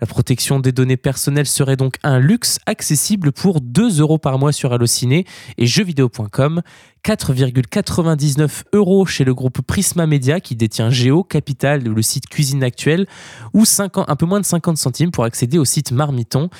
La 0.00 0.06
protection 0.06 0.60
des 0.60 0.72
données 0.72 0.96
personnelles 0.98 1.46
serait 1.46 1.76
donc 1.76 1.94
un 2.02 2.18
luxe 2.18 2.58
accessible 2.66 3.32
pour 3.32 3.60
2 3.60 4.00
euros 4.00 4.18
par 4.18 4.38
mois 4.38 4.52
sur 4.52 4.72
Allociné 4.72 5.24
et 5.56 5.66
jeuxvideo.com, 5.66 6.62
4,99 7.04 8.64
euros 8.74 9.06
chez 9.06 9.24
le 9.24 9.34
groupe 9.34 9.62
Prisma 9.62 10.06
Media 10.06 10.40
qui 10.40 10.56
détient 10.56 10.90
Géo, 10.90 11.22
Capital 11.24 11.88
ou 11.88 11.94
le 11.94 12.02
site 12.02 12.28
Cuisine 12.28 12.62
Actuelle, 12.62 13.06
ou 13.54 13.64
50 13.64 14.10
un 14.10 14.16
peu 14.16 14.26
moins 14.26 14.40
de 14.40 14.44
50 14.44 14.76
centimes 14.76 15.10
pour 15.10 15.24
accéder 15.24 15.58
au 15.58 15.64
site 15.64 15.92
Marmiton. 15.92 16.50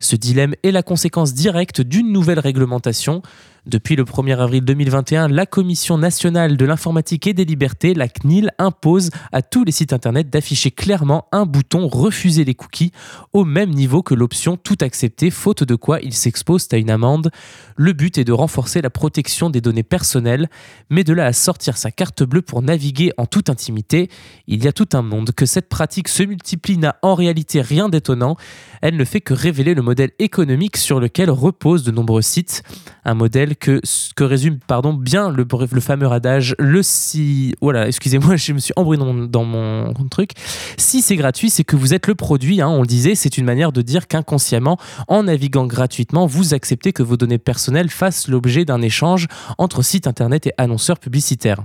Ce 0.00 0.16
dilemme 0.16 0.54
est 0.64 0.72
la 0.72 0.82
conséquence 0.82 1.32
directe 1.32 1.80
d'une 1.80 2.10
nouvelle 2.10 2.40
réglementation. 2.40 3.22
Depuis 3.64 3.94
le 3.94 4.02
1er 4.02 4.40
avril 4.40 4.64
2021, 4.64 5.28
la 5.28 5.46
Commission 5.46 5.96
nationale 5.96 6.56
de 6.56 6.64
l'informatique 6.64 7.28
et 7.28 7.32
des 7.32 7.44
libertés, 7.44 7.94
la 7.94 8.08
CNIL, 8.08 8.50
impose 8.58 9.10
à 9.30 9.40
tous 9.40 9.62
les 9.62 9.70
sites 9.70 9.92
internet 9.92 10.28
d'afficher 10.28 10.72
clairement 10.72 11.28
un 11.30 11.46
bouton 11.46 11.86
Refuser 11.86 12.44
les 12.44 12.56
cookies 12.56 12.90
au 13.32 13.44
même 13.44 13.70
niveau 13.70 14.02
que 14.02 14.14
l'option 14.14 14.56
Tout 14.56 14.78
accepter, 14.80 15.30
faute 15.30 15.62
de 15.62 15.76
quoi 15.76 16.00
ils 16.00 16.12
s'exposent 16.12 16.66
à 16.72 16.76
une 16.76 16.90
amende. 16.90 17.30
Le 17.76 17.92
but 17.92 18.18
est 18.18 18.24
de 18.24 18.32
renforcer 18.32 18.82
la 18.82 18.90
protection 18.90 19.48
des 19.48 19.60
données 19.60 19.84
personnelles, 19.84 20.48
mais 20.90 21.04
de 21.04 21.12
là 21.12 21.26
à 21.26 21.32
sortir 21.32 21.76
sa 21.76 21.92
carte 21.92 22.24
bleue 22.24 22.42
pour 22.42 22.62
naviguer 22.62 23.12
en 23.16 23.26
toute 23.26 23.48
intimité, 23.48 24.10
il 24.48 24.64
y 24.64 24.66
a 24.66 24.72
tout 24.72 24.88
un 24.94 25.02
monde. 25.02 25.30
Que 25.30 25.46
cette 25.46 25.68
pratique 25.68 26.08
se 26.08 26.24
multiplie 26.24 26.78
n'a 26.78 26.96
en 27.02 27.14
réalité 27.14 27.60
rien 27.60 27.88
d'étonnant. 27.88 28.36
Elle 28.80 28.96
ne 28.96 29.04
fait 29.04 29.20
que 29.20 29.34
révéler 29.34 29.74
le 29.74 29.82
modèle 29.82 30.10
économique 30.18 30.76
sur 30.76 30.98
lequel 30.98 31.30
reposent 31.30 31.84
de 31.84 31.92
nombreux 31.92 32.22
sites. 32.22 32.64
Un 33.04 33.14
modèle 33.14 33.51
que, 33.54 33.80
résume 34.20 34.58
pardon, 34.58 34.92
bien 34.92 35.30
le, 35.30 35.46
fameux 35.80 36.10
adage 36.10 36.54
le 36.58 36.82
si. 36.82 37.54
Voilà, 37.60 37.88
excusez-moi, 37.88 38.36
je 38.36 38.52
me 38.52 38.58
suis 38.58 38.72
embrouillé 38.76 39.02
dans 39.28 39.44
mon 39.44 39.92
truc. 40.10 40.32
Si 40.76 41.02
c'est 41.02 41.16
gratuit, 41.16 41.50
c'est 41.50 41.64
que 41.64 41.76
vous 41.76 41.94
êtes 41.94 42.06
le 42.06 42.14
produit. 42.14 42.60
Hein, 42.60 42.68
on 42.68 42.82
le 42.82 42.86
disait, 42.86 43.14
c'est 43.14 43.38
une 43.38 43.44
manière 43.44 43.72
de 43.72 43.82
dire 43.82 44.08
qu'inconsciemment, 44.08 44.78
en 45.08 45.24
naviguant 45.24 45.66
gratuitement, 45.66 46.26
vous 46.26 46.54
acceptez 46.54 46.92
que 46.92 47.02
vos 47.02 47.16
données 47.16 47.38
personnelles 47.38 47.90
fassent 47.90 48.28
l'objet 48.28 48.64
d'un 48.64 48.82
échange 48.82 49.26
entre 49.58 49.82
site 49.82 50.06
internet 50.06 50.46
et 50.46 50.52
annonceurs 50.58 50.98
publicitaires. 50.98 51.64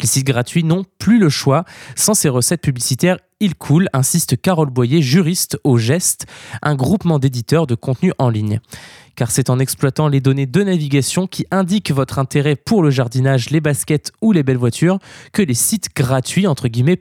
Les 0.00 0.06
sites 0.06 0.26
gratuits 0.26 0.64
n'ont 0.64 0.84
plus 0.98 1.18
le 1.18 1.28
choix. 1.28 1.64
Sans 1.96 2.14
ces 2.14 2.28
recettes 2.28 2.62
publicitaires, 2.62 3.18
il 3.40 3.54
coule, 3.54 3.88
insiste 3.92 4.40
Carole 4.40 4.70
Boyer, 4.70 5.02
juriste 5.02 5.58
au 5.64 5.76
Geste, 5.76 6.26
un 6.62 6.74
groupement 6.74 7.18
d'éditeurs 7.18 7.66
de 7.66 7.74
contenu 7.74 8.12
en 8.18 8.28
ligne 8.28 8.60
car 9.16 9.30
c'est 9.30 9.50
en 9.50 9.58
exploitant 9.58 10.08
les 10.08 10.20
données 10.20 10.46
de 10.46 10.62
navigation 10.62 11.26
qui 11.26 11.46
indiquent 11.50 11.92
votre 11.92 12.18
intérêt 12.18 12.56
pour 12.56 12.82
le 12.82 12.90
jardinage, 12.90 13.50
les 13.50 13.60
baskets 13.60 14.12
ou 14.20 14.32
les 14.32 14.42
belles 14.42 14.56
voitures 14.56 14.98
que 15.32 15.42
les 15.42 15.54
sites 15.54 15.94
gratuits, 15.94 16.46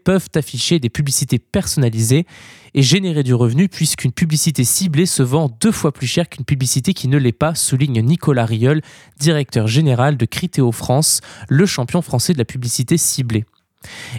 peuvent 0.04 0.30
afficher 0.36 0.80
des 0.80 0.90
publicités 0.90 1.40
personnalisées 1.40 2.26
et 2.74 2.82
générer 2.82 3.24
du 3.24 3.34
revenu 3.34 3.70
puisqu'une 3.70 4.12
publicité 4.12 4.64
ciblée 4.64 5.06
se 5.06 5.24
vend 5.24 5.50
deux 5.62 5.72
fois 5.72 5.92
plus 5.92 6.08
cher 6.08 6.30
qu'une 6.30 6.46
publicité 6.46 6.94
qui 6.94 7.08
ne 7.08 7.18
l'est 7.18 7.32
pas, 7.32 7.56
souligne 7.56 8.02
Nicolas 8.02 8.46
Riol, 8.46 8.82
directeur 9.20 9.68
général 9.68 10.18
de 10.18 10.26
Critéo 10.26 10.72
France, 10.72 11.22
le 11.50 11.66
champion 11.66 12.02
français 12.02 12.34
de 12.34 12.38
la 12.38 12.46
publicité 12.46 12.98
ciblée. 12.98 13.46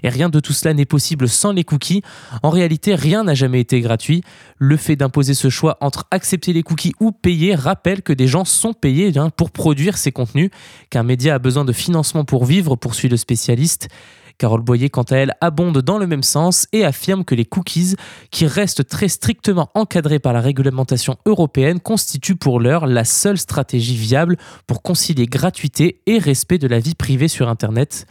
Et 0.02 0.08
rien 0.08 0.28
de 0.28 0.40
tout 0.40 0.52
cela 0.52 0.74
n'est 0.74 0.84
possible 0.84 1.28
sans 1.28 1.52
les 1.52 1.64
cookies. 1.64 2.02
En 2.42 2.50
réalité, 2.50 2.94
rien 2.94 3.24
n'a 3.24 3.34
jamais 3.34 3.60
été 3.60 3.80
gratuit. 3.80 4.22
Le 4.58 4.76
fait 4.76 4.96
d'imposer 4.96 5.34
ce 5.34 5.48
choix 5.48 5.78
entre 5.80 6.06
accepter 6.10 6.52
les 6.52 6.62
cookies 6.62 6.94
ou 7.00 7.12
payer 7.12 7.54
rappelle 7.54 8.02
que 8.02 8.12
des 8.12 8.26
gens 8.26 8.44
sont 8.44 8.72
payés 8.72 9.16
hein, 9.16 9.30
pour 9.30 9.50
produire 9.50 9.96
ces 9.96 10.12
contenus, 10.12 10.50
qu'un 10.90 11.02
média 11.02 11.34
a 11.34 11.38
besoin 11.38 11.64
de 11.64 11.72
financement 11.72 12.24
pour 12.24 12.44
vivre, 12.44 12.76
poursuit 12.76 13.08
le 13.08 13.16
spécialiste. 13.16 13.88
Carole 14.38 14.62
Boyer, 14.62 14.90
quant 14.90 15.02
à 15.02 15.16
elle, 15.16 15.34
abonde 15.40 15.80
dans 15.80 15.98
le 15.98 16.06
même 16.06 16.22
sens 16.22 16.66
et 16.72 16.84
affirme 16.84 17.24
que 17.24 17.34
les 17.34 17.44
cookies, 17.44 17.96
qui 18.30 18.46
restent 18.46 18.86
très 18.88 19.08
strictement 19.08 19.70
encadrés 19.74 20.18
par 20.18 20.32
la 20.32 20.40
réglementation 20.40 21.16
européenne, 21.26 21.80
constituent 21.80 22.36
pour 22.36 22.60
l'heure 22.60 22.86
la 22.86 23.04
seule 23.04 23.38
stratégie 23.38 23.96
viable 23.96 24.36
pour 24.66 24.82
concilier 24.82 25.26
gratuité 25.26 26.00
et 26.06 26.18
respect 26.18 26.58
de 26.58 26.66
la 26.66 26.80
vie 26.80 26.94
privée 26.94 27.28
sur 27.28 27.48
Internet. 27.48 28.06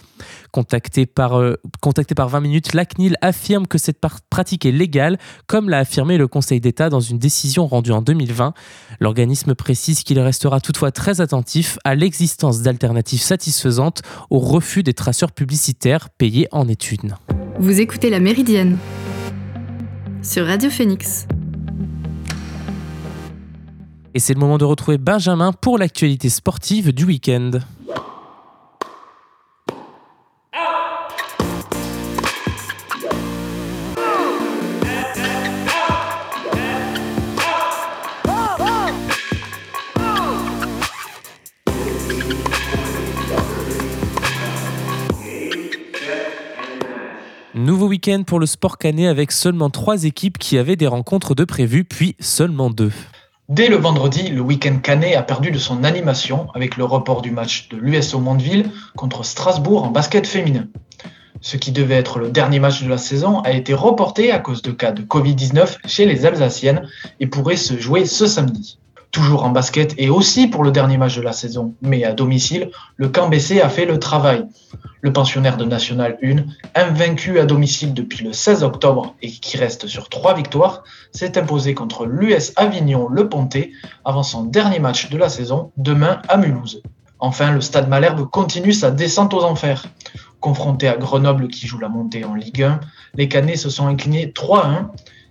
Contacté 0.53 1.07
par, 1.07 1.39
euh, 1.39 1.55
contacté 1.81 2.13
par 2.13 2.29
20 2.29 2.39
minutes, 2.39 2.73
la 2.75 2.85
CNIL 2.85 3.17
affirme 3.21 3.65
que 3.65 3.79
cette 3.79 3.99
pratique 4.29 4.67
est 4.67 4.71
légale, 4.71 5.17
comme 5.47 5.67
l'a 5.67 5.79
affirmé 5.79 6.15
le 6.15 6.27
Conseil 6.27 6.61
d'État 6.61 6.91
dans 6.91 6.99
une 6.99 7.17
décision 7.17 7.65
rendue 7.65 7.91
en 7.91 8.03
2020. 8.03 8.53
L'organisme 8.99 9.55
précise 9.55 10.03
qu'il 10.03 10.19
restera 10.19 10.61
toutefois 10.61 10.91
très 10.91 11.21
attentif 11.21 11.79
à 11.83 11.95
l'existence 11.95 12.61
d'alternatives 12.61 13.19
satisfaisantes 13.19 14.03
au 14.29 14.37
refus 14.37 14.83
des 14.83 14.93
traceurs 14.93 15.31
publicitaires 15.31 16.11
payés 16.11 16.47
en 16.51 16.67
études. 16.67 17.15
Vous 17.57 17.81
écoutez 17.81 18.11
La 18.11 18.19
Méridienne 18.19 18.77
sur 20.21 20.45
Radio 20.45 20.69
Phoenix. 20.69 21.25
Et 24.13 24.19
c'est 24.19 24.35
le 24.35 24.39
moment 24.39 24.59
de 24.59 24.65
retrouver 24.65 24.99
Benjamin 24.99 25.51
pour 25.51 25.79
l'actualité 25.79 26.29
sportive 26.29 26.93
du 26.93 27.05
week-end. 27.05 27.49
Pour 48.25 48.39
le 48.39 48.45
sport 48.45 48.77
canet 48.77 49.07
avec 49.07 49.31
seulement 49.31 49.69
trois 49.69 50.03
équipes 50.03 50.37
qui 50.37 50.57
avaient 50.57 50.75
des 50.75 50.87
rencontres 50.87 51.35
de 51.35 51.45
prévues, 51.45 51.85
puis 51.85 52.17
seulement 52.19 52.69
deux. 52.69 52.91
Dès 53.47 53.69
le 53.69 53.77
vendredi, 53.77 54.29
le 54.29 54.41
week-end 54.41 54.79
canet 54.83 55.15
a 55.15 55.23
perdu 55.23 55.51
de 55.51 55.57
son 55.57 55.85
animation 55.85 56.47
avec 56.53 56.75
le 56.75 56.83
report 56.83 57.21
du 57.21 57.31
match 57.31 57.69
de 57.69 57.77
l'USO 57.77 58.19
Mondeville 58.19 58.69
contre 58.97 59.23
Strasbourg 59.23 59.85
en 59.85 59.91
basket 59.91 60.27
féminin. 60.27 60.67
Ce 61.39 61.55
qui 61.55 61.71
devait 61.71 61.95
être 61.95 62.19
le 62.19 62.29
dernier 62.29 62.59
match 62.59 62.83
de 62.83 62.89
la 62.89 62.97
saison 62.97 63.39
a 63.39 63.51
été 63.51 63.73
reporté 63.73 64.31
à 64.31 64.39
cause 64.39 64.61
de 64.61 64.71
cas 64.71 64.91
de 64.91 65.01
Covid-19 65.03 65.77
chez 65.85 66.05
les 66.05 66.25
Alsaciennes 66.25 66.85
et 67.21 67.27
pourrait 67.27 67.55
se 67.55 67.77
jouer 67.79 68.05
ce 68.05 68.27
samedi 68.27 68.79
toujours 69.13 69.45
en 69.45 69.51
basket 69.51 69.93
et 69.97 70.09
aussi 70.09 70.47
pour 70.47 70.63
le 70.63 70.71
dernier 70.71 70.97
match 70.97 71.15
de 71.15 71.21
la 71.21 71.31
saison. 71.31 71.75
Mais 71.81 72.03
à 72.03 72.11
domicile, 72.11 72.71
le 72.97 73.07
camp 73.07 73.29
BC 73.29 73.61
a 73.61 73.69
fait 73.69 73.85
le 73.85 73.99
travail. 73.99 74.45
Le 75.01 75.13
pensionnaire 75.13 75.55
de 75.55 75.65
National 75.65 76.17
1, 76.23 76.43
invaincu 76.75 77.39
à 77.39 77.45
domicile 77.45 77.93
depuis 77.93 78.25
le 78.25 78.33
16 78.33 78.63
octobre 78.63 79.15
et 79.21 79.29
qui 79.29 79.55
reste 79.57 79.87
sur 79.87 80.09
trois 80.09 80.33
victoires, 80.33 80.83
s'est 81.11 81.37
imposé 81.37 81.75
contre 81.75 82.05
l'US 82.05 82.53
Avignon 82.55 83.07
Le 83.07 83.29
Pontet 83.29 83.71
avant 84.03 84.23
son 84.23 84.43
dernier 84.43 84.79
match 84.79 85.09
de 85.09 85.17
la 85.17 85.29
saison, 85.29 85.71
demain 85.77 86.21
à 86.27 86.37
Mulhouse. 86.37 86.81
Enfin, 87.19 87.51
le 87.51 87.61
Stade 87.61 87.87
Malherbe 87.87 88.29
continue 88.29 88.73
sa 88.73 88.89
descente 88.89 89.33
aux 89.33 89.43
enfers. 89.43 89.85
Confronté 90.39 90.87
à 90.87 90.97
Grenoble 90.97 91.47
qui 91.49 91.67
joue 91.67 91.79
la 91.79 91.87
montée 91.87 92.25
en 92.25 92.33
Ligue 92.33 92.63
1, 92.63 92.79
les 93.13 93.29
Canets 93.29 93.57
se 93.57 93.69
sont 93.69 93.87
inclinés 93.87 94.33
3-1 94.35 94.87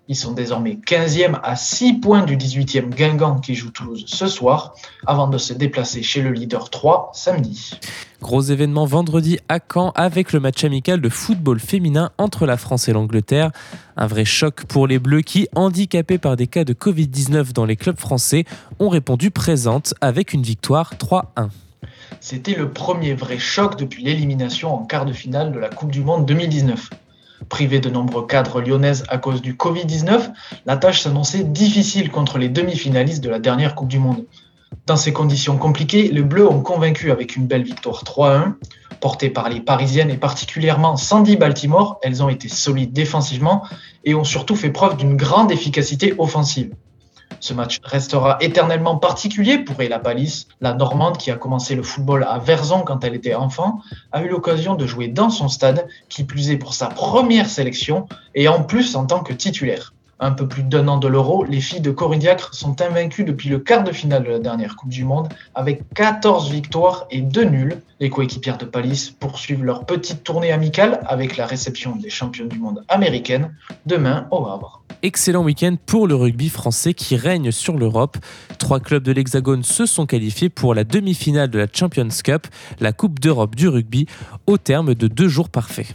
ils 0.09 0.17
sont 0.17 0.33
désormais 0.33 0.79
15e 0.87 1.39
à 1.43 1.57
6 1.57 1.95
points 1.95 2.25
du 2.25 2.37
18e 2.37 2.91
Guingamp 2.91 3.41
qui 3.41 3.55
joue 3.55 3.71
Toulouse 3.71 4.05
ce 4.07 4.27
soir, 4.27 4.75
avant 5.07 5.29
de 5.29 5.39
se 5.39 5.53
déplacer 5.53 6.03
chez 6.03 6.23
le 6.23 6.33
leader 6.33 6.71
3 6.71 7.13
samedi. 7.15 7.79
Gros 8.21 8.43
événement 8.43 8.85
vendredi 8.85 9.39
à 9.49 9.59
Caen 9.59 9.93
avec 9.95 10.33
le 10.33 10.41
match 10.41 10.65
amical 10.65 11.01
de 11.01 11.09
football 11.09 11.61
féminin 11.61 12.11
entre 12.19 12.47
la 12.47 12.57
France 12.57 12.89
et 12.89 12.93
l'Angleterre. 12.93 13.51
Un 13.97 14.07
vrai 14.07 14.25
choc 14.25 14.65
pour 14.65 14.87
les 14.87 14.99
Bleus 14.99 15.23
qui, 15.23 15.49
handicapés 15.55 16.19
par 16.19 16.37
des 16.37 16.47
cas 16.47 16.65
de 16.65 16.73
Covid-19 16.73 17.53
dans 17.53 17.65
les 17.65 17.77
clubs 17.77 17.99
français, 17.99 18.45
ont 18.79 18.89
répondu 18.89 19.31
présente 19.31 19.95
avec 20.01 20.33
une 20.33 20.43
victoire 20.43 20.95
3-1. 20.95 21.49
C'était 22.21 22.55
le 22.55 22.71
premier 22.71 23.15
vrai 23.15 23.39
choc 23.39 23.77
depuis 23.77 24.05
l'élimination 24.05 24.75
en 24.75 24.85
quart 24.85 25.05
de 25.05 25.13
finale 25.13 25.53
de 25.53 25.59
la 25.59 25.69
Coupe 25.69 25.91
du 25.91 26.03
Monde 26.03 26.27
2019. 26.27 26.91
Privé 27.49 27.81
de 27.81 27.91
nombreux 27.91 28.27
cadres 28.27 28.61
lyonnaises 28.61 29.05
à 29.09 29.19
cause 29.19 29.43
du 29.43 29.55
Covid-19, 29.55 30.33
la 30.67 30.77
tâche 30.77 31.01
s'annonçait 31.01 31.45
difficile 31.45 32.11
contre 32.11 32.39
les 32.39 32.49
demi-finalistes 32.49 33.23
de 33.23 33.29
la 33.29 33.39
dernière 33.39 33.75
Coupe 33.75 33.89
du 33.89 33.99
Monde. 33.99 34.25
Dans 34.87 34.97
ces 34.97 35.13
conditions 35.13 35.59
compliquées, 35.59 36.09
les 36.09 36.23
Bleus 36.23 36.49
ont 36.49 36.63
convaincu 36.63 37.11
avec 37.11 37.37
une 37.37 37.47
belle 37.47 37.63
victoire 37.63 38.05
3-1. 38.05 38.55
Portées 39.01 39.31
par 39.31 39.49
les 39.49 39.61
Parisiennes 39.61 40.11
et 40.11 40.17
particulièrement 40.17 40.97
Sandy 40.97 41.37
Baltimore, 41.37 41.99
elles 42.03 42.23
ont 42.23 42.29
été 42.29 42.49
solides 42.49 42.93
défensivement 42.93 43.65
et 44.05 44.15
ont 44.15 44.25
surtout 44.25 44.57
fait 44.57 44.71
preuve 44.71 44.97
d'une 44.97 45.17
grande 45.17 45.51
efficacité 45.53 46.15
offensive. 46.19 46.73
Ce 47.43 47.53
match 47.55 47.81
restera 47.83 48.39
éternellement 48.41 48.99
particulier 48.99 49.59
pour 49.59 49.83
Ella 49.83 49.99
Palis, 49.99 50.47
la 50.61 50.75
Normande 50.75 51.19
qui 51.19 51.29
a 51.33 51.35
commencé 51.35 51.75
le 51.75 51.83
football 51.83 52.23
à 52.23 52.39
Verzon 52.39 52.83
quand 52.83 53.03
elle 53.03 53.17
était 53.17 53.35
enfant, 53.35 53.81
a 54.13 54.23
eu 54.23 54.29
l'occasion 54.29 54.77
de 54.77 54.87
jouer 54.87 55.09
dans 55.09 55.29
son 55.29 55.49
stade, 55.49 55.89
qui 56.09 56.23
plus 56.23 56.53
est 56.53 56.57
pour 56.57 56.73
sa 56.73 56.87
première 56.87 57.49
sélection 57.49 58.07
et 58.37 58.47
en 58.47 58.63
plus 58.63 58.95
en 58.95 59.07
tant 59.07 59.25
que 59.25 59.33
titulaire 59.33 59.93
un 60.23 60.31
peu 60.31 60.47
plus 60.47 60.63
d'un 60.63 60.87
an 60.87 60.99
de 60.99 61.09
l'Euro, 61.09 61.45
les 61.45 61.61
filles 61.61 61.81
de 61.81 61.91
Corinne 61.91 62.21
Diacre 62.21 62.55
sont 62.55 62.81
invaincues 62.81 63.25
depuis 63.25 63.49
le 63.49 63.59
quart 63.59 63.83
de 63.83 63.91
finale 63.91 64.23
de 64.23 64.31
la 64.31 64.39
dernière 64.39 64.77
Coupe 64.77 64.89
du 64.89 65.05
Monde 65.05 65.29
avec 65.57 65.83
14 65.95 66.49
victoires 66.49 67.07
et 67.11 67.21
2 67.21 67.45
nuls. 67.45 67.83
Les 67.99 68.09
coéquipières 68.09 68.57
de 68.57 68.65
Palis 68.65 69.13
poursuivent 69.19 69.65
leur 69.65 69.85
petite 69.85 70.23
tournée 70.23 70.53
amicale 70.53 71.01
avec 71.07 71.37
la 71.37 71.45
réception 71.45 71.97
des 71.97 72.09
champions 72.09 72.47
du 72.47 72.61
monde 72.61 72.85
américaines 72.89 73.53
demain 73.85 74.29
au 74.31 74.47
Havre. 74.47 74.83
Excellent 75.03 75.43
week-end 75.43 75.75
pour 75.87 76.07
le 76.07 76.15
rugby 76.15 76.49
français 76.49 76.95
qui 76.95 77.17
règne 77.17 77.51
sur 77.51 77.77
l'Europe. 77.77 78.17
Trois 78.59 78.79
clubs 78.79 79.03
de 79.03 79.11
l'Hexagone 79.11 79.65
se 79.65 79.87
sont 79.87 80.07
qualifiés 80.07 80.51
pour 80.51 80.73
la 80.73 80.85
demi-finale 80.85 81.51
de 81.51 81.59
la 81.59 81.67
Champions 81.73 82.07
Cup, 82.23 82.47
la 82.79 82.93
Coupe 82.93 83.19
d'Europe 83.19 83.57
du 83.57 83.67
rugby, 83.67 84.07
au 84.47 84.57
terme 84.57 84.95
de 84.95 85.09
deux 85.09 85.29
jours 85.29 85.49
parfaits. 85.49 85.93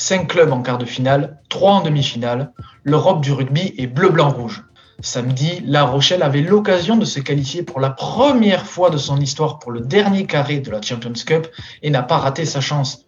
5 0.00 0.28
clubs 0.28 0.50
en 0.50 0.62
quart 0.62 0.78
de 0.78 0.86
finale, 0.86 1.36
3 1.50 1.72
en 1.72 1.80
demi-finale. 1.82 2.52
L'Europe 2.84 3.20
du 3.20 3.32
rugby 3.32 3.74
est 3.76 3.86
bleu-blanc-rouge. 3.86 4.64
Samedi, 5.02 5.60
La 5.66 5.84
Rochelle 5.84 6.22
avait 6.22 6.40
l'occasion 6.40 6.96
de 6.96 7.04
se 7.04 7.20
qualifier 7.20 7.62
pour 7.64 7.80
la 7.80 7.90
première 7.90 8.64
fois 8.64 8.88
de 8.88 8.96
son 8.96 9.20
histoire 9.20 9.58
pour 9.58 9.72
le 9.72 9.82
dernier 9.82 10.24
carré 10.24 10.60
de 10.60 10.70
la 10.70 10.80
Champions 10.80 11.12
Cup 11.12 11.48
et 11.82 11.90
n'a 11.90 12.02
pas 12.02 12.16
raté 12.16 12.46
sa 12.46 12.62
chance. 12.62 13.04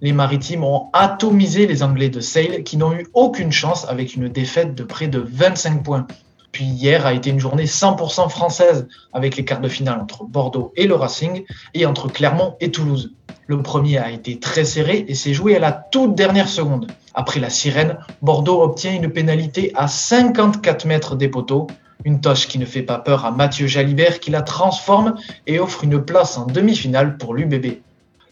Les 0.00 0.12
Maritimes 0.12 0.64
ont 0.64 0.90
atomisé 0.92 1.68
les 1.68 1.84
Anglais 1.84 2.08
de 2.08 2.18
Sale 2.18 2.64
qui 2.64 2.76
n'ont 2.76 2.92
eu 2.92 3.06
aucune 3.14 3.52
chance 3.52 3.88
avec 3.88 4.16
une 4.16 4.28
défaite 4.28 4.74
de 4.74 4.82
près 4.82 5.06
de 5.06 5.20
25 5.20 5.84
points. 5.84 6.08
Puis 6.52 6.64
hier 6.64 7.06
a 7.06 7.14
été 7.14 7.30
une 7.30 7.40
journée 7.40 7.64
100% 7.64 8.28
française 8.28 8.86
avec 9.12 9.36
les 9.36 9.44
quarts 9.44 9.60
de 9.62 9.68
finale 9.68 9.98
entre 10.00 10.24
Bordeaux 10.24 10.72
et 10.76 10.86
le 10.86 10.94
Racing 10.94 11.44
et 11.72 11.86
entre 11.86 12.08
Clermont 12.08 12.56
et 12.60 12.70
Toulouse. 12.70 13.14
Le 13.46 13.62
premier 13.62 13.98
a 13.98 14.10
été 14.10 14.38
très 14.38 14.64
serré 14.64 15.06
et 15.08 15.14
s'est 15.14 15.32
joué 15.32 15.56
à 15.56 15.58
la 15.58 15.72
toute 15.72 16.14
dernière 16.14 16.48
seconde. 16.48 16.92
Après 17.14 17.40
la 17.40 17.50
sirène, 17.50 17.98
Bordeaux 18.20 18.62
obtient 18.62 18.94
une 18.94 19.10
pénalité 19.10 19.72
à 19.74 19.88
54 19.88 20.84
mètres 20.84 21.16
des 21.16 21.28
poteaux, 21.28 21.66
une 22.04 22.20
tâche 22.20 22.48
qui 22.48 22.58
ne 22.58 22.66
fait 22.66 22.82
pas 22.82 22.98
peur 22.98 23.24
à 23.24 23.30
Mathieu 23.30 23.66
Jalibert 23.66 24.20
qui 24.20 24.30
la 24.30 24.42
transforme 24.42 25.16
et 25.46 25.58
offre 25.58 25.84
une 25.84 26.04
place 26.04 26.36
en 26.36 26.46
demi-finale 26.46 27.16
pour 27.16 27.34
l'UBB. 27.34 27.78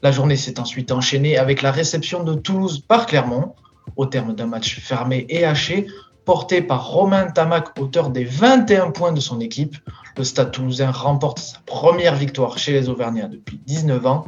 La 0.03 0.13
journée 0.13 0.37
s'est 0.37 0.61
ensuite 0.61 0.93
enchaînée 0.93 1.39
avec 1.39 1.63
la 1.63 1.71
réception 1.71 2.23
de 2.23 2.35
Toulouse 2.35 2.85
par 2.87 3.07
Clermont, 3.07 3.55
au 3.97 4.07
terme 4.07 4.35
d'un 4.35 4.47
match 4.47 4.79
fermé 4.81 5.27
et 5.29 5.45
haché, 5.45 5.87
porté 6.31 6.63
par 6.63 6.87
Romain 6.87 7.27
Tamac, 7.27 7.77
auteur 7.81 8.09
des 8.09 8.23
21 8.23 8.93
points 8.93 9.11
de 9.11 9.19
son 9.19 9.41
équipe. 9.41 9.75
Le 10.17 10.23
Stade 10.23 10.53
toulousain 10.53 10.93
remporte 10.93 11.41
sa 11.41 11.59
première 11.67 12.15
victoire 12.15 12.57
chez 12.57 12.71
les 12.71 12.89
Auvergnats 12.89 13.27
depuis 13.27 13.59
19 13.67 14.07
ans 14.07 14.27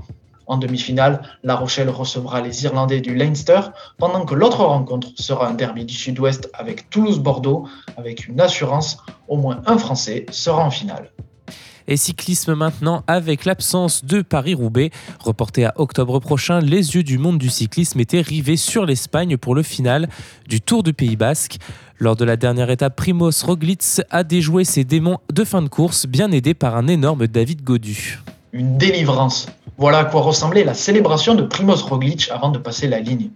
En 0.48 0.56
demi-finale, 0.56 1.22
La 1.44 1.54
Rochelle 1.54 1.88
recevra 1.90 2.40
les 2.40 2.64
Irlandais 2.64 3.00
du 3.00 3.14
Leinster, 3.14 3.60
pendant 3.98 4.24
que 4.24 4.34
l'autre 4.34 4.64
rencontre 4.64 5.10
sera 5.14 5.46
un 5.46 5.54
derby 5.54 5.84
du 5.84 5.94
Sud-Ouest 5.94 6.50
avec 6.54 6.90
Toulouse-Bordeaux, 6.90 7.68
avec 7.96 8.26
une 8.26 8.40
assurance, 8.40 8.96
au 9.28 9.36
moins 9.36 9.62
un 9.66 9.78
Français 9.78 10.26
sera 10.32 10.64
en 10.64 10.70
finale. 10.70 11.12
Et 11.88 11.96
cyclisme 11.96 12.54
maintenant 12.54 13.02
avec 13.06 13.44
l'absence 13.44 14.04
de 14.04 14.22
Paris-Roubaix. 14.22 14.90
Reporté 15.20 15.64
à 15.64 15.74
octobre 15.76 16.20
prochain, 16.20 16.60
les 16.60 16.94
yeux 16.94 17.02
du 17.02 17.18
monde 17.18 17.38
du 17.38 17.50
cyclisme 17.50 18.00
étaient 18.00 18.20
rivés 18.20 18.56
sur 18.56 18.86
l'Espagne 18.86 19.36
pour 19.36 19.54
le 19.54 19.62
final 19.62 20.08
du 20.48 20.60
Tour 20.60 20.82
du 20.82 20.92
Pays 20.92 21.16
Basque. 21.16 21.58
Lors 21.98 22.16
de 22.16 22.24
la 22.24 22.36
dernière 22.36 22.70
étape, 22.70 22.96
Primoz 22.96 23.44
Roglic 23.44 23.82
a 24.10 24.24
déjoué 24.24 24.64
ses 24.64 24.84
démons 24.84 25.18
de 25.32 25.44
fin 25.44 25.62
de 25.62 25.68
course, 25.68 26.06
bien 26.06 26.32
aidé 26.32 26.54
par 26.54 26.76
un 26.76 26.88
énorme 26.88 27.26
David 27.26 27.62
Godu. 27.62 28.20
Une 28.52 28.76
délivrance. 28.76 29.46
Voilà 29.78 29.98
à 29.98 30.04
quoi 30.04 30.22
ressemblait 30.22 30.64
la 30.64 30.74
célébration 30.74 31.34
de 31.34 31.42
Primoz 31.42 31.82
Roglic 31.82 32.28
avant 32.30 32.50
de 32.50 32.58
passer 32.58 32.88
la 32.88 33.00
ligne. 33.00 33.30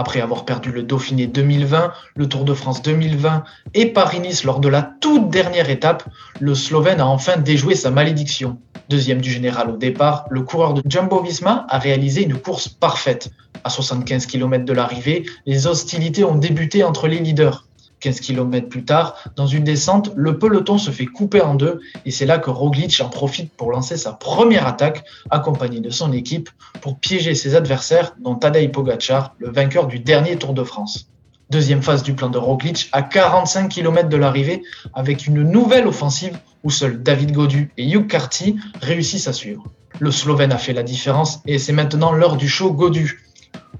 Après 0.00 0.22
avoir 0.22 0.46
perdu 0.46 0.72
le 0.72 0.82
Dauphiné 0.82 1.26
2020, 1.26 1.92
le 2.16 2.26
Tour 2.26 2.46
de 2.46 2.54
France 2.54 2.80
2020 2.80 3.44
et 3.74 3.84
Paris-Nice 3.84 4.44
lors 4.44 4.58
de 4.58 4.68
la 4.68 4.80
toute 4.80 5.28
dernière 5.28 5.68
étape, 5.68 6.04
le 6.40 6.54
Slovène 6.54 7.00
a 7.00 7.06
enfin 7.06 7.36
déjoué 7.36 7.74
sa 7.74 7.90
malédiction. 7.90 8.56
Deuxième 8.88 9.20
du 9.20 9.30
général 9.30 9.68
au 9.68 9.76
départ, 9.76 10.24
le 10.30 10.40
coureur 10.40 10.72
de 10.72 10.80
Jumbo 10.86 11.20
Visma 11.22 11.66
a 11.68 11.78
réalisé 11.78 12.22
une 12.22 12.38
course 12.38 12.66
parfaite. 12.66 13.28
À 13.62 13.68
75 13.68 14.24
km 14.24 14.64
de 14.64 14.72
l'arrivée, 14.72 15.26
les 15.44 15.66
hostilités 15.66 16.24
ont 16.24 16.34
débuté 16.34 16.82
entre 16.82 17.06
les 17.06 17.18
leaders. 17.18 17.66
15 18.00 18.20
km 18.20 18.68
plus 18.68 18.84
tard, 18.84 19.16
dans 19.36 19.46
une 19.46 19.64
descente, 19.64 20.10
le 20.16 20.38
peloton 20.38 20.78
se 20.78 20.90
fait 20.90 21.06
couper 21.06 21.40
en 21.40 21.54
deux 21.54 21.80
et 22.04 22.10
c'est 22.10 22.26
là 22.26 22.38
que 22.38 22.50
Roglic 22.50 23.00
en 23.00 23.08
profite 23.08 23.52
pour 23.52 23.70
lancer 23.70 23.96
sa 23.96 24.12
première 24.12 24.66
attaque, 24.66 25.04
accompagné 25.30 25.80
de 25.80 25.90
son 25.90 26.12
équipe, 26.12 26.50
pour 26.80 26.98
piéger 26.98 27.34
ses 27.34 27.54
adversaires, 27.54 28.14
dont 28.20 28.34
Tadej 28.34 28.72
Pogacar, 28.72 29.34
le 29.38 29.50
vainqueur 29.50 29.86
du 29.86 29.98
dernier 29.98 30.36
Tour 30.36 30.54
de 30.54 30.64
France. 30.64 31.10
Deuxième 31.50 31.82
phase 31.82 32.02
du 32.02 32.14
plan 32.14 32.30
de 32.30 32.38
Roglic 32.38 32.88
à 32.92 33.02
45 33.02 33.68
km 33.68 34.08
de 34.08 34.16
l'arrivée, 34.16 34.62
avec 34.94 35.26
une 35.26 35.42
nouvelle 35.42 35.86
offensive 35.86 36.38
où 36.62 36.70
seuls 36.70 37.02
David 37.02 37.32
Godu 37.32 37.72
et 37.76 37.90
Hugh 37.90 38.06
Carty 38.06 38.56
réussissent 38.80 39.28
à 39.28 39.32
suivre. 39.32 39.64
Le 39.98 40.10
Slovène 40.10 40.52
a 40.52 40.58
fait 40.58 40.72
la 40.72 40.82
différence 40.82 41.40
et 41.46 41.58
c'est 41.58 41.72
maintenant 41.72 42.12
l'heure 42.12 42.36
du 42.36 42.48
show 42.48 42.72
Godu. 42.72 43.24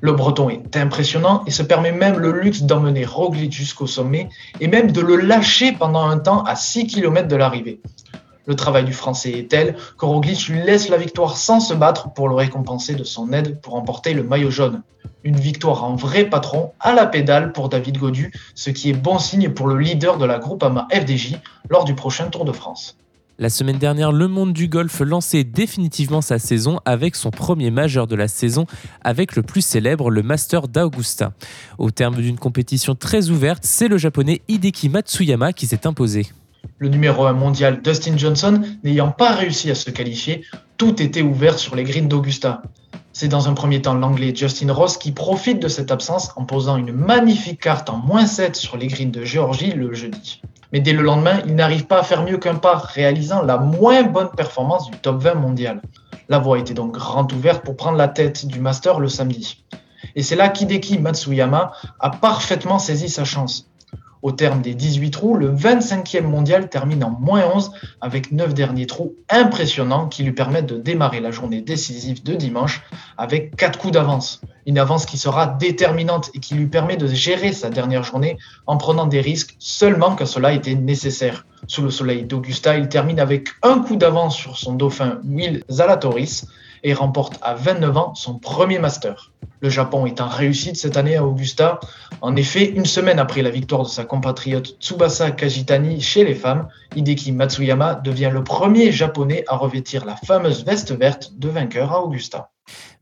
Le 0.03 0.13
breton 0.13 0.49
est 0.49 0.77
impressionnant 0.79 1.43
et 1.47 1.51
se 1.51 1.63
permet 1.63 1.93
même 1.93 2.19
le 2.19 2.33
luxe 2.33 2.63
d'emmener 2.63 3.05
Roglic 3.05 3.53
jusqu'au 3.53 3.87
sommet 3.87 4.31
et 4.59 4.67
même 4.67 4.93
de 4.93 5.01
le 5.03 5.17
lâcher 5.17 5.73
pendant 5.73 6.07
un 6.07 6.19
temps 6.19 6.43
à 6.45 6.57
6 6.57 6.87
km 6.87 7.29
de 7.29 7.37
l'arrivée. 7.37 7.81
Le 8.47 8.57
travail 8.57 8.85
du 8.85 8.95
français 8.95 9.33
est 9.33 9.51
tel 9.51 9.77
que 9.99 10.07
Roglic 10.07 10.49
lui 10.49 10.63
laisse 10.63 10.89
la 10.89 10.97
victoire 10.97 11.37
sans 11.37 11.61
se 11.61 11.75
battre 11.75 12.15
pour 12.15 12.29
le 12.31 12.35
récompenser 12.35 12.95
de 12.95 13.05
son 13.05 13.33
aide 13.35 13.61
pour 13.61 13.75
emporter 13.75 14.15
le 14.15 14.23
maillot 14.23 14.51
jaune. 14.51 14.83
Une 15.23 15.37
victoire 15.37 15.85
en 15.85 15.97
vrai 15.97 16.25
patron 16.25 16.73
à 16.81 16.95
la 16.95 17.07
pédale 17.07 17.53
pour 17.53 17.69
David 17.69 17.99
Godu, 17.99 18.33
ce 18.55 18.71
qui 18.71 18.89
est 18.89 18.95
bon 18.95 19.19
signe 19.19 19.51
pour 19.51 19.67
le 19.67 19.79
leader 19.79 20.17
de 20.17 20.25
la 20.25 20.39
Groupama 20.39 20.89
FDJ 20.91 21.37
lors 21.69 21.85
du 21.85 21.95
prochain 21.95 22.29
Tour 22.29 22.47
de 22.47 22.53
France. 22.53 22.97
La 23.41 23.49
semaine 23.49 23.79
dernière, 23.79 24.13
le 24.13 24.29
monde 24.29 24.53
du 24.53 24.69
golf 24.69 25.01
lançait 25.01 25.45
définitivement 25.45 26.21
sa 26.21 26.39
saison 26.39 26.79
avec 26.85 27.17
son 27.17 27.31
premier 27.31 27.71
majeur 27.71 28.07
de 28.07 28.15
la 28.15 28.29
saison 28.29 28.67
avec 29.01 29.35
le 29.35 29.41
plus 29.43 29.63
célèbre, 29.63 30.11
le 30.11 30.23
Master 30.23 30.69
d'Augusta. 30.69 31.33
Au 31.79 31.91
terme 31.91 32.17
d'une 32.17 32.37
compétition 32.37 32.95
très 32.95 33.31
ouverte, 33.31 33.65
c'est 33.65 33.89
le 33.89 33.97
japonais 33.97 34.43
Hideki 34.49 34.91
Matsuyama 34.91 35.55
qui 35.55 35.67
s'est 35.67 35.87
imposé. 35.87 36.27
Le 36.77 36.91
numéro 36.91 37.25
1 37.25 37.33
mondial 37.33 37.81
Dustin 37.83 38.19
Johnson 38.19 38.61
n'ayant 38.85 39.11
pas 39.11 39.35
réussi 39.35 39.71
à 39.71 39.75
se 39.75 39.89
qualifier, 39.89 40.45
tout 40.77 41.03
était 41.03 41.23
ouvert 41.23 41.59
sur 41.59 41.77
les 41.77 41.85
greens 41.85 42.09
d'Augusta. 42.09 42.61
C'est 43.15 43.29
dans 43.29 43.49
un 43.49 43.55
premier 43.55 43.81
temps 43.81 43.95
l'anglais 43.95 44.35
Justin 44.37 44.71
Ross 44.71 44.99
qui 44.99 45.13
profite 45.13 45.63
de 45.63 45.69
cette 45.69 45.91
absence 45.91 46.31
en 46.37 46.45
posant 46.45 46.77
une 46.77 46.93
magnifique 46.93 47.63
carte 47.63 47.89
en 47.89 47.97
moins 47.97 48.27
7 48.27 48.55
sur 48.55 48.77
les 48.77 48.89
greens 48.89 49.11
de 49.11 49.25
Géorgie 49.25 49.73
le 49.73 49.95
jeudi. 49.95 50.43
Mais 50.73 50.81
dès 50.81 50.93
le 50.93 51.03
lendemain, 51.03 51.41
il 51.47 51.55
n'arrive 51.55 51.87
pas 51.87 52.01
à 52.01 52.03
faire 52.03 52.23
mieux 52.23 52.39
qu'un 52.39 52.57
par, 52.57 52.85
réalisant 52.85 53.43
la 53.43 53.59
moins 53.59 54.03
bonne 54.03 54.31
performance 54.31 54.91
du 54.91 54.97
top 54.99 55.23
20 55.23 55.35
mondial. 55.35 55.81
La 56.29 56.39
voie 56.39 56.59
était 56.59 56.75
donc 56.75 56.93
grande 56.93 57.33
ouverte 57.33 57.65
pour 57.65 57.77
prendre 57.77 57.97
la 57.97 58.09
tête 58.09 58.47
du 58.47 58.61
Master 58.61 59.01
le 59.01 59.09
samedi. 59.09 59.65
Et 60.15 60.23
c'est 60.23 60.37
là 60.37 60.49
qu'Hideki 60.49 60.99
Matsuyama 60.99 61.73
a 61.99 62.11
parfaitement 62.11 62.79
saisi 62.79 63.09
sa 63.09 63.25
chance. 63.25 63.70
Au 64.23 64.33
terme 64.33 64.61
des 64.61 64.75
18 64.75 65.11
trous, 65.11 65.35
le 65.35 65.51
25e 65.51 66.25
mondial 66.25 66.69
termine 66.69 67.03
en 67.05 67.11
moins 67.11 67.43
11 67.55 67.73
avec 68.03 68.33
9 68.33 68.53
derniers 68.53 68.87
trous 68.87 69.15
impressionnants 69.31 70.09
qui 70.09 70.23
lui 70.23 70.33
permettent 70.33 70.67
de 70.67 70.77
démarrer 70.77 71.21
la 71.21 71.31
journée 71.31 71.63
décisive 71.63 72.23
de 72.23 72.35
dimanche 72.35 72.83
avec 73.17 73.57
4 73.57 73.79
coups 73.79 73.95
d'avance. 73.95 74.43
Une 74.67 74.79
avance 74.79 75.07
qui 75.07 75.17
sera 75.17 75.47
déterminante 75.47 76.31
et 76.35 76.39
qui 76.39 76.55
lui 76.55 76.67
permet 76.67 76.99
de 76.99 77.07
gérer 77.07 77.55
sa 77.55 77.71
dernière 77.71 78.03
journée 78.03 78.37
en 78.67 78.77
prenant 78.77 79.07
des 79.07 79.23
risques 79.23 79.57
seulement 79.59 80.15
quand 80.17 80.27
cela 80.27 80.53
était 80.53 80.75
nécessaire. 80.75 81.47
Sous 81.67 81.83
le 81.83 81.91
soleil 81.91 82.25
d'Augusta, 82.25 82.77
il 82.77 82.89
termine 82.89 83.21
avec 83.21 83.49
un 83.63 83.79
coup 83.79 83.97
d'avance 83.97 84.37
sur 84.37 84.59
son 84.59 84.75
dauphin 84.75 85.21
Will 85.25 85.65
Zalatoris 85.71 86.47
et 86.83 86.95
remporte 86.95 87.39
à 87.43 87.55
29 87.55 87.97
ans 87.97 88.15
son 88.15 88.39
premier 88.39 88.79
master. 88.79 89.33
Le 89.61 89.69
Japon 89.69 90.07
est 90.07 90.21
en 90.21 90.29
réussite 90.29 90.77
cette 90.77 90.97
année 90.97 91.17
à 91.17 91.25
Augusta. 91.25 91.81
En 92.23 92.35
effet, 92.37 92.65
une 92.65 92.87
semaine 92.87 93.19
après 93.19 93.43
la 93.43 93.51
victoire 93.51 93.83
de 93.83 93.89
sa 93.89 94.05
compatriote 94.05 94.77
Tsubasa 94.81 95.31
Kajitani 95.33 96.01
chez 96.01 96.25
les 96.25 96.35
femmes, 96.35 96.69
Hideki 96.97 97.33
Matsuyama 97.33 97.95
devient 97.97 98.31
le 98.33 98.43
premier 98.43 98.91
japonais 98.91 99.45
à 99.49 99.57
revêtir 99.57 100.07
la 100.07 100.17
fameuse 100.17 100.65
veste 100.65 100.93
verte 100.93 101.33
de 101.39 101.49
vainqueur 101.49 101.93
à 101.93 102.03
Augusta. 102.03 102.51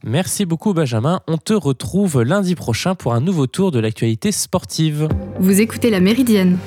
Merci 0.03 0.47
beaucoup 0.47 0.73
Benjamin, 0.75 1.21
on 1.29 1.37
te 1.37 1.53
retrouve 1.53 2.23
lundi 2.23 2.55
prochain 2.55 2.95
pour 2.95 3.15
un 3.15 3.21
nouveau 3.21 3.47
tour 3.47 3.71
de 3.71 3.79
l'actualité 3.79 4.33
sportive. 4.33 5.09
Vous 5.39 5.61
écoutez 5.61 5.91
La 5.91 6.01
Méridienne 6.01 6.59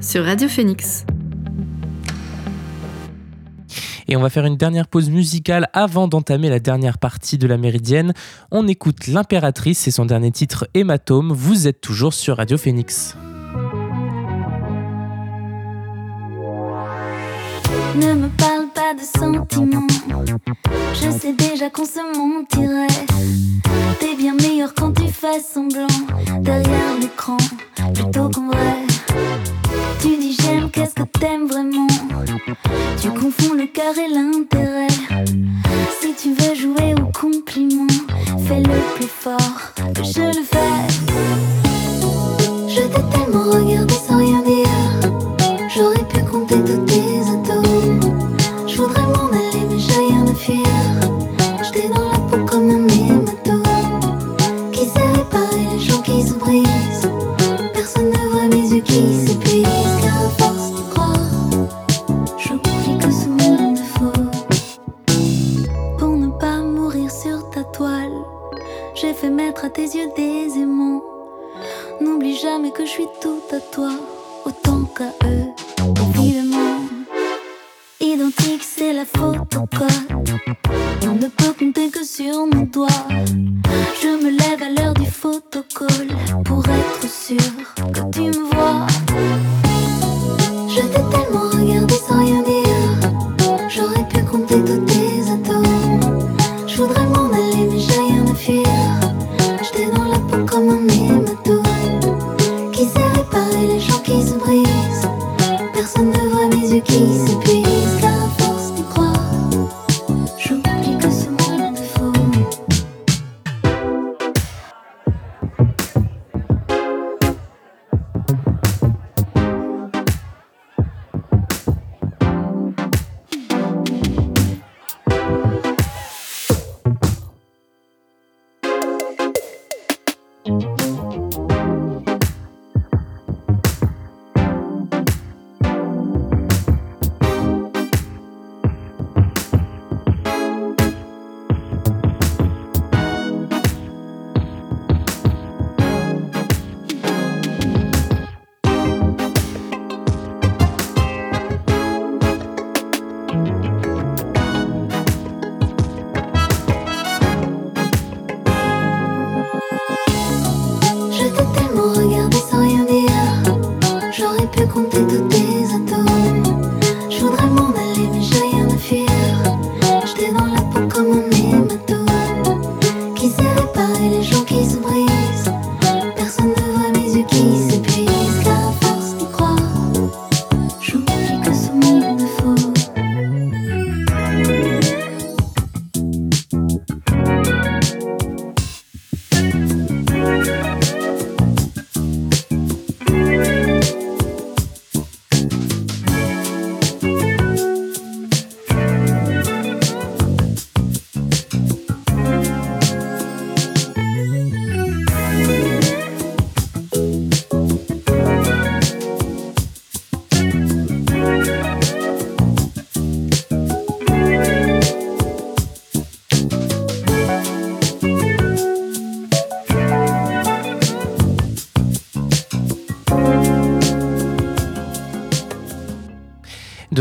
sur 0.00 0.24
Radio 0.24 0.48
Phoenix. 0.48 1.04
Et 4.08 4.16
on 4.16 4.20
va 4.20 4.30
faire 4.30 4.46
une 4.46 4.56
dernière 4.56 4.86
pause 4.86 5.10
musicale 5.10 5.68
avant 5.72 6.08
d'entamer 6.08 6.48
la 6.48 6.60
dernière 6.60 6.98
partie 6.98 7.38
de 7.38 7.46
la 7.46 7.56
Méridienne. 7.56 8.14
On 8.50 8.68
écoute 8.68 9.06
L'Impératrice 9.06 9.88
et 9.88 9.90
son 9.90 10.04
dernier 10.04 10.30
titre 10.30 10.68
Hématome. 10.74 11.32
Vous 11.32 11.66
êtes 11.66 11.80
toujours 11.80 12.14
sur 12.14 12.36
Radio 12.36 12.56
Phoenix. 12.56 13.16
Ne 17.96 18.12
me 18.12 18.28
parle 18.36 18.66
pas 18.74 18.94
de 18.94 19.00
sentiments. 19.00 19.86
Je 20.94 21.10
sais 21.10 21.32
déjà 21.32 21.70
qu'on 21.70 21.84
se 21.84 22.00
mentirait. 22.16 22.86
T'es 24.00 24.14
bien 24.16 24.34
meilleur 24.34 24.74
quand 24.74 24.92
tu 24.92 25.08
fais 25.08 25.40
semblant 25.40 25.86
derrière 26.40 26.98
l'écran 27.00 27.38
plutôt 27.94 28.28
qu'en 28.28 28.48
vrai. 28.48 28.95
Tu 30.00 30.16
dis 30.16 30.36
j'aime, 30.40 30.70
qu'est-ce 30.70 30.94
que 30.94 31.02
t'aimes 31.18 31.46
vraiment? 31.46 31.86
Tu 33.00 33.10
confonds 33.10 33.54
le 33.54 33.66
cœur 33.66 33.94
et 33.98 34.08
l'intérêt. 34.12 34.88
Si 36.00 36.14
tu 36.14 36.34
veux 36.34 36.54
jouer 36.54 36.94
au 37.00 37.10
compliment, 37.18 37.86
fais-le 38.46 38.78
plus 38.96 39.08
fort 39.08 39.72
que 39.94 40.02
je 40.04 40.22
le 40.22 40.44
fais. 40.44 40.86
Je 42.68 42.80
t'ai 42.82 43.02
tellement 43.10 43.44
regardé 43.50 43.94
sans 43.94 44.18
rien 44.18 44.42
dire. 44.42 44.68
J'aurais 45.74 46.04
pu 46.08 46.20
compter 46.24 46.62
tous 46.64 46.85
toi, 73.70 73.92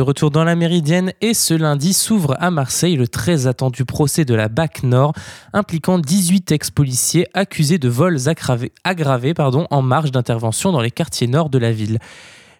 retour 0.05 0.31
dans 0.31 0.45
la 0.45 0.55
Méridienne 0.55 1.11
et 1.19 1.33
ce 1.33 1.53
lundi 1.53 1.91
s'ouvre 1.91 2.37
à 2.39 2.51
Marseille 2.51 2.95
le 2.95 3.07
très 3.09 3.47
attendu 3.47 3.83
procès 3.83 4.23
de 4.23 4.33
la 4.33 4.47
BAC 4.47 4.83
Nord 4.83 5.13
impliquant 5.51 5.99
18 5.99 6.51
ex-policiers 6.53 7.27
accusés 7.33 7.77
de 7.77 7.89
vols 7.89 8.29
aggravés, 8.29 9.33
en 9.69 9.81
marge 9.81 10.11
d'intervention 10.11 10.71
dans 10.71 10.79
les 10.79 10.91
quartiers 10.91 11.27
nord 11.27 11.49
de 11.49 11.57
la 11.57 11.73
ville. 11.73 11.99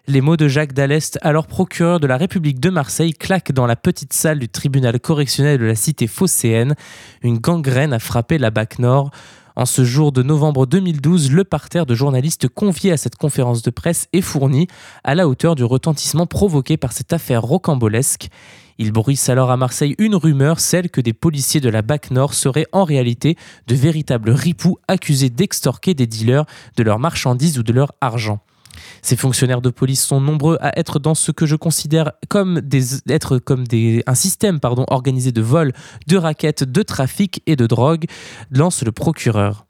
Les 0.08 0.20
mots 0.20 0.36
de 0.36 0.46
Jacques 0.46 0.72
Dallest, 0.72 1.18
alors 1.22 1.46
procureur 1.46 1.98
de 1.98 2.06
la 2.06 2.16
République 2.16 2.60
de 2.60 2.70
Marseille, 2.70 3.12
claquent 3.12 3.52
dans 3.52 3.66
la 3.66 3.74
petite 3.74 4.12
salle 4.12 4.38
du 4.38 4.48
tribunal 4.48 5.00
correctionnel 5.00 5.58
de 5.58 5.64
la 5.64 5.74
cité 5.74 6.06
phocéenne. 6.06 6.74
Une 7.22 7.38
gangrène 7.38 7.92
a 7.92 7.98
frappé 7.98 8.38
la 8.38 8.50
BAC 8.50 8.78
Nord. 8.78 9.10
En 9.58 9.64
ce 9.64 9.84
jour 9.84 10.12
de 10.12 10.22
novembre 10.22 10.66
2012, 10.66 11.32
le 11.32 11.42
parterre 11.42 11.86
de 11.86 11.94
journalistes 11.94 12.46
conviés 12.46 12.92
à 12.92 12.98
cette 12.98 13.16
conférence 13.16 13.62
de 13.62 13.70
presse 13.70 14.06
est 14.12 14.20
fourni 14.20 14.66
à 15.02 15.14
la 15.14 15.26
hauteur 15.26 15.54
du 15.54 15.64
retentissement 15.64 16.26
provoqué 16.26 16.76
par 16.76 16.92
cette 16.92 17.14
affaire 17.14 17.40
rocambolesque. 17.40 18.28
Il 18.76 18.92
bruisse 18.92 19.30
alors 19.30 19.50
à 19.50 19.56
Marseille 19.56 19.94
une 19.96 20.14
rumeur, 20.14 20.60
celle 20.60 20.90
que 20.90 21.00
des 21.00 21.14
policiers 21.14 21.62
de 21.62 21.70
la 21.70 21.80
BAC 21.80 22.10
Nord 22.10 22.34
seraient 22.34 22.66
en 22.72 22.84
réalité 22.84 23.38
de 23.66 23.74
véritables 23.74 24.28
ripoux 24.28 24.76
accusés 24.88 25.30
d'extorquer 25.30 25.94
des 25.94 26.06
dealers 26.06 26.44
de 26.76 26.82
leurs 26.82 26.98
marchandises 26.98 27.58
ou 27.58 27.62
de 27.62 27.72
leur 27.72 27.94
argent. 28.02 28.40
Ces 29.02 29.16
fonctionnaires 29.16 29.60
de 29.62 29.70
police 29.70 30.04
sont 30.04 30.20
nombreux 30.20 30.58
à 30.60 30.78
être 30.78 30.98
dans 30.98 31.14
ce 31.14 31.32
que 31.32 31.46
je 31.46 31.56
considère 31.56 32.12
comme, 32.28 32.60
des, 32.60 32.98
être 33.08 33.38
comme 33.38 33.66
des, 33.66 34.02
un 34.06 34.14
système 34.14 34.60
pardon, 34.60 34.84
organisé 34.88 35.32
de 35.32 35.42
vol, 35.42 35.72
de 36.06 36.16
raquettes, 36.16 36.64
de 36.64 36.82
trafic 36.82 37.42
et 37.46 37.56
de 37.56 37.66
drogue, 37.66 38.06
lance 38.50 38.82
le 38.82 38.92
procureur. 38.92 39.66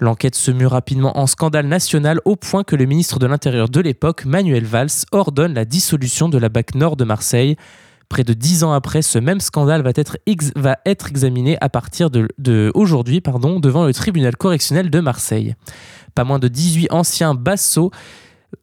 L'enquête 0.00 0.34
se 0.34 0.50
mue 0.50 0.66
rapidement 0.66 1.18
en 1.18 1.26
scandale 1.26 1.66
national 1.66 2.20
au 2.24 2.34
point 2.34 2.64
que 2.64 2.74
le 2.74 2.86
ministre 2.86 3.18
de 3.18 3.26
l'Intérieur 3.26 3.68
de 3.68 3.80
l'époque, 3.80 4.24
Manuel 4.24 4.64
Valls, 4.64 5.04
ordonne 5.12 5.52
la 5.52 5.66
dissolution 5.66 6.30
de 6.30 6.38
la 6.38 6.48
BAC 6.48 6.74
Nord 6.74 6.96
de 6.96 7.04
Marseille. 7.04 7.56
Près 8.08 8.24
de 8.24 8.32
dix 8.32 8.64
ans 8.64 8.72
après, 8.72 9.02
ce 9.02 9.18
même 9.18 9.40
scandale 9.40 9.82
va 9.82 9.92
être, 9.94 10.16
va 10.56 10.78
être 10.86 11.10
examiné 11.10 11.58
à 11.60 11.68
partir 11.68 12.10
de, 12.10 12.72
aujourd'hui 12.74 13.20
devant 13.20 13.84
le 13.84 13.92
tribunal 13.92 14.36
correctionnel 14.36 14.90
de 14.90 15.00
Marseille. 15.00 15.54
Pas 16.14 16.24
moins 16.24 16.38
de 16.38 16.48
18 16.48 16.88
anciens 16.90 17.34
bassos 17.34 17.90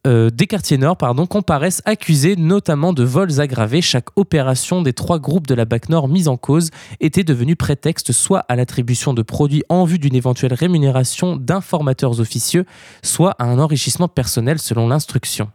euh, 0.06 0.30
des 0.30 0.46
quartiers 0.46 0.78
nord 0.78 0.96
pardon, 0.96 1.26
comparaissent 1.26 1.82
accusés 1.84 2.36
notamment 2.36 2.92
de 2.92 3.04
vols 3.04 3.40
aggravés. 3.40 3.82
Chaque 3.82 4.16
opération 4.16 4.82
des 4.82 4.92
trois 4.92 5.18
groupes 5.18 5.46
de 5.46 5.54
la 5.54 5.64
BAC 5.64 5.88
Nord 5.88 6.08
mise 6.08 6.28
en 6.28 6.36
cause 6.36 6.70
était 7.00 7.24
devenue 7.24 7.56
prétexte 7.56 8.12
soit 8.12 8.40
à 8.48 8.56
l'attribution 8.56 9.14
de 9.14 9.22
produits 9.22 9.64
en 9.68 9.84
vue 9.84 9.98
d'une 9.98 10.14
éventuelle 10.14 10.54
rémunération 10.54 11.36
d'informateurs 11.36 12.20
officieux, 12.20 12.64
soit 13.02 13.34
à 13.38 13.44
un 13.44 13.58
enrichissement 13.58 14.08
personnel 14.08 14.58
selon 14.58 14.88
l'instruction. 14.88 15.50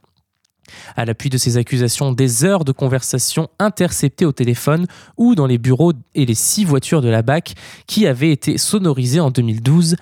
À 0.95 1.05
l'appui 1.05 1.29
de 1.29 1.37
ces 1.37 1.57
accusations, 1.57 2.11
des 2.11 2.45
heures 2.45 2.65
de 2.65 2.71
conversation 2.71 3.49
interceptées 3.59 4.25
au 4.25 4.31
téléphone 4.31 4.87
ou 5.17 5.35
dans 5.35 5.45
les 5.45 5.57
bureaux 5.57 5.93
et 6.15 6.25
les 6.25 6.35
six 6.35 6.65
voitures 6.65 7.01
de 7.01 7.09
la 7.09 7.21
BAC 7.21 7.53
qui 7.85 8.07
avaient 8.07 8.31
été 8.31 8.57
sonorisées 8.57 9.19
en 9.19 9.29
2012 9.29 9.95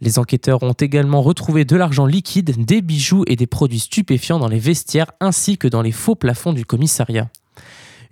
les 0.00 0.18
enquêteurs 0.18 0.62
ont 0.62 0.72
également 0.72 1.22
retrouvé 1.22 1.64
de 1.64 1.76
l'argent 1.76 2.06
liquide, 2.06 2.64
des 2.64 2.82
bijoux 2.82 3.24
et 3.26 3.36
des 3.36 3.46
produits 3.46 3.80
stupéfiants 3.80 4.38
dans 4.38 4.48
les 4.48 4.58
vestiaires 4.58 5.10
ainsi 5.20 5.58
que 5.58 5.68
dans 5.68 5.82
les 5.82 5.92
faux 5.92 6.14
plafonds 6.14 6.52
du 6.52 6.64
commissariat. 6.64 7.28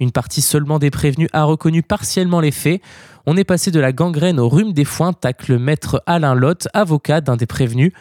Une 0.01 0.13
partie 0.13 0.43
seulement 0.43 0.79
des 0.79 0.91
prévenus 0.91 1.29
a 1.33 1.45
reconnu 1.45 1.83
partiellement 1.83 2.41
les 2.41 2.51
faits. 2.51 2.83
On 3.25 3.37
est 3.37 3.45
passé 3.45 3.71
de 3.71 3.81
la 3.81 3.93
gangrène 3.93 4.39
au 4.39 4.49
rhume 4.49 4.73
des 4.73 4.85
foins, 4.85 5.13
tacle 5.13 5.53
le 5.53 5.59
maître 5.59 6.03
Alain 6.07 6.35
Lotte, 6.35 6.69
avocat 6.75 7.21
d'un 7.21 7.37
des 7.37 7.47
prévenus. 7.47 7.93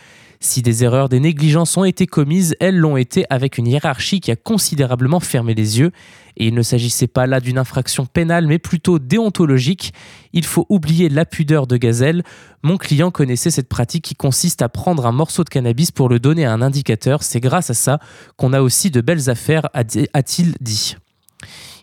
Si 0.46 0.62
des 0.62 0.84
erreurs, 0.84 1.10
des 1.10 1.20
négligences 1.20 1.76
ont 1.76 1.86
été 1.86 2.06
commises, 2.06 2.56
elles 2.60 2.78
l'ont 2.78 2.98
été 2.98 3.26
avec 3.32 3.58
une 3.58 3.66
hiérarchie 3.66 4.20
qui 4.20 4.30
a 4.30 4.36
considérablement 4.36 5.20
fermé 5.20 5.56
les 5.56 5.80
yeux. 5.80 5.92
Et 6.38 6.46
il 6.46 6.54
ne 6.54 6.62
s'agissait 6.62 7.08
pas 7.08 7.26
là 7.26 7.40
d'une 7.40 7.58
infraction 7.58 8.06
pénale, 8.06 8.46
mais 8.46 8.60
plutôt 8.60 9.00
déontologique. 9.00 9.92
Il 10.34 10.46
faut 10.46 10.68
oublier 10.70 11.10
la 11.10 11.26
pudeur 11.26 11.66
de 11.66 11.78
gazelle. 11.78 12.22
Mon 12.62 12.78
client 12.78 13.10
connaissait 13.10 13.50
cette 13.50 13.68
pratique 13.68 14.04
qui 14.04 14.14
consiste 14.14 14.62
à 14.62 14.70
prendre 14.70 15.08
un 15.08 15.12
morceau 15.12 15.44
de 15.44 15.50
cannabis 15.50 15.90
pour 15.90 16.10
le 16.10 16.20
donner 16.20 16.46
à 16.46 16.54
un 16.54 16.62
indicateur. 16.62 17.24
C'est 17.24 17.40
grâce 17.40 17.72
à 17.72 17.74
ça 17.74 17.98
qu'on 18.38 18.54
a 18.54 18.62
aussi 18.62 18.92
de 18.92 19.02
belles 19.02 19.32
affaires, 19.32 19.68
a-t-il 19.74 20.54
dit. 20.62 20.96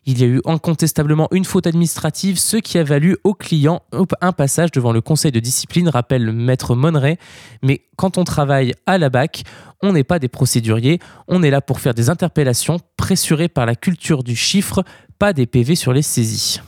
Il 0.05 0.21
y 0.21 0.25
a 0.25 0.27
eu 0.27 0.41
incontestablement 0.45 1.29
une 1.31 1.45
faute 1.45 1.69
administrative, 1.69 2.37
ce 2.37 2.57
qui 2.57 2.77
a 2.79 2.83
valu 2.83 3.17
au 3.23 3.35
client 3.35 3.83
un 4.21 4.33
passage 4.33 4.73
devant 4.73 4.93
le 4.93 5.01
conseil 5.01 5.31
de 5.31 5.39
discipline, 5.39 5.89
rappelle 5.89 6.25
le 6.25 6.33
maître 6.33 6.75
Monneray. 6.75 7.19
Mais 7.63 7.83
quand 7.97 8.19
on 8.19 8.25
travaille 8.25 8.75
à 8.87 8.99
la 8.99 9.11
BAC, 9.11 9.45
on 9.81 9.93
n'est 9.93 10.03
pas 10.03 10.19
des 10.19 10.29
procéduriers, 10.29 10.99
on 11.29 11.45
est 11.45 11.51
là 11.51 11.61
pour 11.61 11.79
faire 11.79 11.95
des 11.95 12.11
interpellations 12.11 12.79
pressurées 12.97 13.49
par 13.49 13.65
la 13.65 13.77
culture 13.77 14.25
du 14.25 14.35
chiffre, 14.35 14.83
pas 15.21 15.33
des 15.33 15.47
PV 15.47 15.77
sur 15.77 15.93
les 15.93 16.03
saisies. 16.03 16.61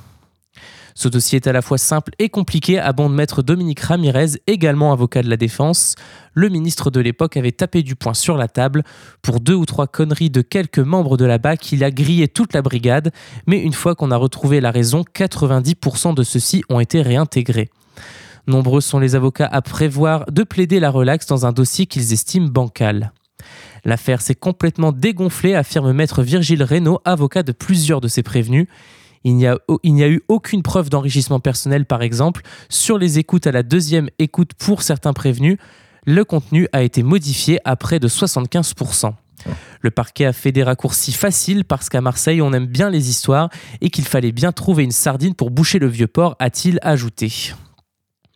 Ce 0.95 1.09
dossier 1.09 1.37
est 1.37 1.49
à 1.49 1.53
la 1.53 1.61
fois 1.61 1.77
simple 1.77 2.13
et 2.21 2.29
compliqué, 2.29 2.79
abonde 2.79 3.15
maître 3.15 3.43
Dominique 3.43 3.81
Ramirez, 3.81 4.39
également 4.47 4.93
avocat 4.93 5.23
de 5.23 5.29
la 5.29 5.37
défense. 5.37 5.97
Le 6.35 6.49
ministre 6.49 6.91
de 6.91 7.01
l'époque 7.01 7.37
avait 7.37 7.53
tapé 7.53 7.83
du 7.83 7.97
poing 7.97 8.15
sur 8.15 8.37
la 8.37 8.47
table. 8.47 8.85
Pour 9.21 9.41
deux 9.41 9.55
ou 9.55 9.67
trois 9.67 9.89
conneries 9.89 10.31
de 10.31 10.41
quelques 10.41 10.79
membres 10.79 11.17
de 11.17 11.25
la 11.25 11.39
BAC, 11.39 11.73
il 11.73 11.83
a 11.83 11.91
grillé 11.91 12.29
toute 12.29 12.55
la 12.55 12.63
brigade, 12.63 13.13
mais 13.49 13.61
une 13.61 13.73
fois 13.73 13.97
qu'on 13.97 14.13
a 14.13 14.17
retrouvé 14.17 14.61
la 14.61 14.71
raison, 14.71 15.03
90% 15.15 16.15
de 16.15 16.23
ceux-ci 16.23 16.63
ont 16.69 16.79
été 16.79 17.03
réintégrés. 17.03 17.71
Nombreux 18.47 18.81
sont 18.81 19.01
les 19.01 19.17
avocats 19.17 19.49
à 19.51 19.63
prévoir 19.63 20.27
de 20.31 20.45
plaider 20.45 20.79
la 20.79 20.91
relaxe 20.91 21.27
dans 21.27 21.45
un 21.45 21.53
dossier 21.53 21.87
qu'ils 21.87 22.13
estiment 22.13 22.49
bancal. 22.49 23.13
L'affaire 23.85 24.21
s'est 24.21 24.35
complètement 24.35 24.93
dégonflée, 24.93 25.55
affirme 25.55 25.93
maître 25.93 26.23
Virgile 26.23 26.63
Reynaud, 26.63 27.01
avocat 27.05 27.43
de 27.43 27.53
plusieurs 27.53 28.01
de 28.01 28.09
ses 28.09 28.23
prévenus. 28.23 28.67
Il 29.25 29.37
n'y 29.37 29.47
a, 29.47 30.09
eu 30.09 30.23
aucune 30.29 30.63
preuve 30.63 30.91
d'enrichissement 30.91 31.41
personnel, 31.41 31.87
par 31.87 32.03
exemple. 32.03 32.43
Sur 32.69 32.99
les 32.99 33.19
écoutes 33.19 33.47
à 33.47 33.53
la 33.53 33.63
deuxième 33.63 34.11
écoute 34.19 34.53
pour 34.55 34.83
certains 34.83 35.15
prévenus, 35.15 35.57
le 36.05 36.25
contenu 36.25 36.69
a 36.73 36.83
été 36.83 37.03
modifié 37.03 37.59
à 37.65 37.77
près 37.77 37.99
de 37.99 38.09
75%. 38.09 39.15
Le 39.81 39.91
parquet 39.91 40.27
a 40.27 40.33
fait 40.33 40.53
des 40.53 40.63
raccourcis 40.63 41.13
faciles 41.13 41.65
parce 41.65 41.89
qu'à 41.89 42.01
Marseille, 42.01 42.43
on 42.43 42.53
aime 42.53 42.67
bien 42.67 42.91
les 42.91 43.09
histoires 43.09 43.49
et 43.81 43.91
qu'il 43.91 44.05
fallait 44.05 44.33
bien 44.33 44.53
trouver 44.53 44.85
une 44.85 44.91
sardine 44.91 45.35
pour 45.35 45.51
boucher 45.51 45.79
le 45.79 45.89
vieux 45.89 46.07
port, 46.07 46.37
a-t-il 46.39 46.79
ajouté. 46.83 47.55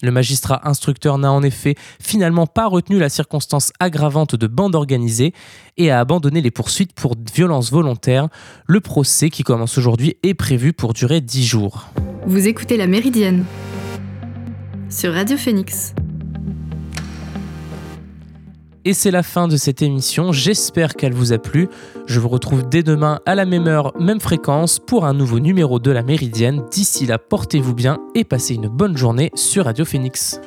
Le 0.01 0.13
magistrat 0.13 0.61
instructeur 0.63 1.19
n'a 1.19 1.33
en 1.33 1.43
effet 1.43 1.75
finalement 2.01 2.47
pas 2.47 2.69
retenu 2.69 3.01
la 3.01 3.09
circonstance 3.09 3.73
aggravante 3.81 4.37
de 4.37 4.47
bande 4.47 4.77
organisée 4.77 5.33
et 5.77 5.91
a 5.91 5.99
abandonné 5.99 6.41
les 6.41 6.53
poursuites 6.53 6.93
pour 6.93 7.17
violence 7.35 7.73
volontaire. 7.73 8.29
Le 8.69 8.81
procès 8.81 9.29
qui 9.29 9.43
commence 9.43 9.77
aujourd'hui 9.77 10.17
est 10.23 10.35
prévu 10.35 10.73
pour 10.73 10.93
durer 10.93 11.21
10 11.21 11.45
jours. 11.45 11.89
Vous 12.27 12.47
écoutez 12.47 12.77
La 12.77 12.87
Méridienne 12.87 13.45
sur 14.89 15.13
Radio 15.13 15.37
Phoenix. 15.37 15.95
Et 18.89 18.95
c'est 18.95 19.11
la 19.11 19.23
fin 19.23 19.49
de 19.49 19.59
cette 19.59 19.83
émission, 19.83 20.33
j'espère 20.33 20.95
qu'elle 20.95 21.13
vous 21.13 21.35
a 21.35 21.39
plu. 21.39 21.69
Je 22.07 22.21
vous 22.21 22.31
retrouve 22.31 22.67
dès 22.67 22.83
demain 22.83 23.21
à 23.27 23.35
la 23.35 23.45
même 23.45 23.67
heure, 23.67 23.93
même 24.01 24.19
fréquence 24.19 24.79
pour 24.79 25.05
un 25.05 25.13
nouveau 25.13 25.41
numéro 25.41 25.79
de 25.79 25.91
la 25.91 26.03
Méridienne. 26.03 26.65
D'ici 26.71 27.05
là, 27.05 27.19
portez-vous 27.19 27.75
bien 27.75 27.99
et 28.15 28.25
passez 28.25 28.55
une 28.55 28.69
bonne 28.69 28.97
journée 28.97 29.31
sur 29.35 29.67
Radio 29.67 29.85
Phoenix. 29.85 30.41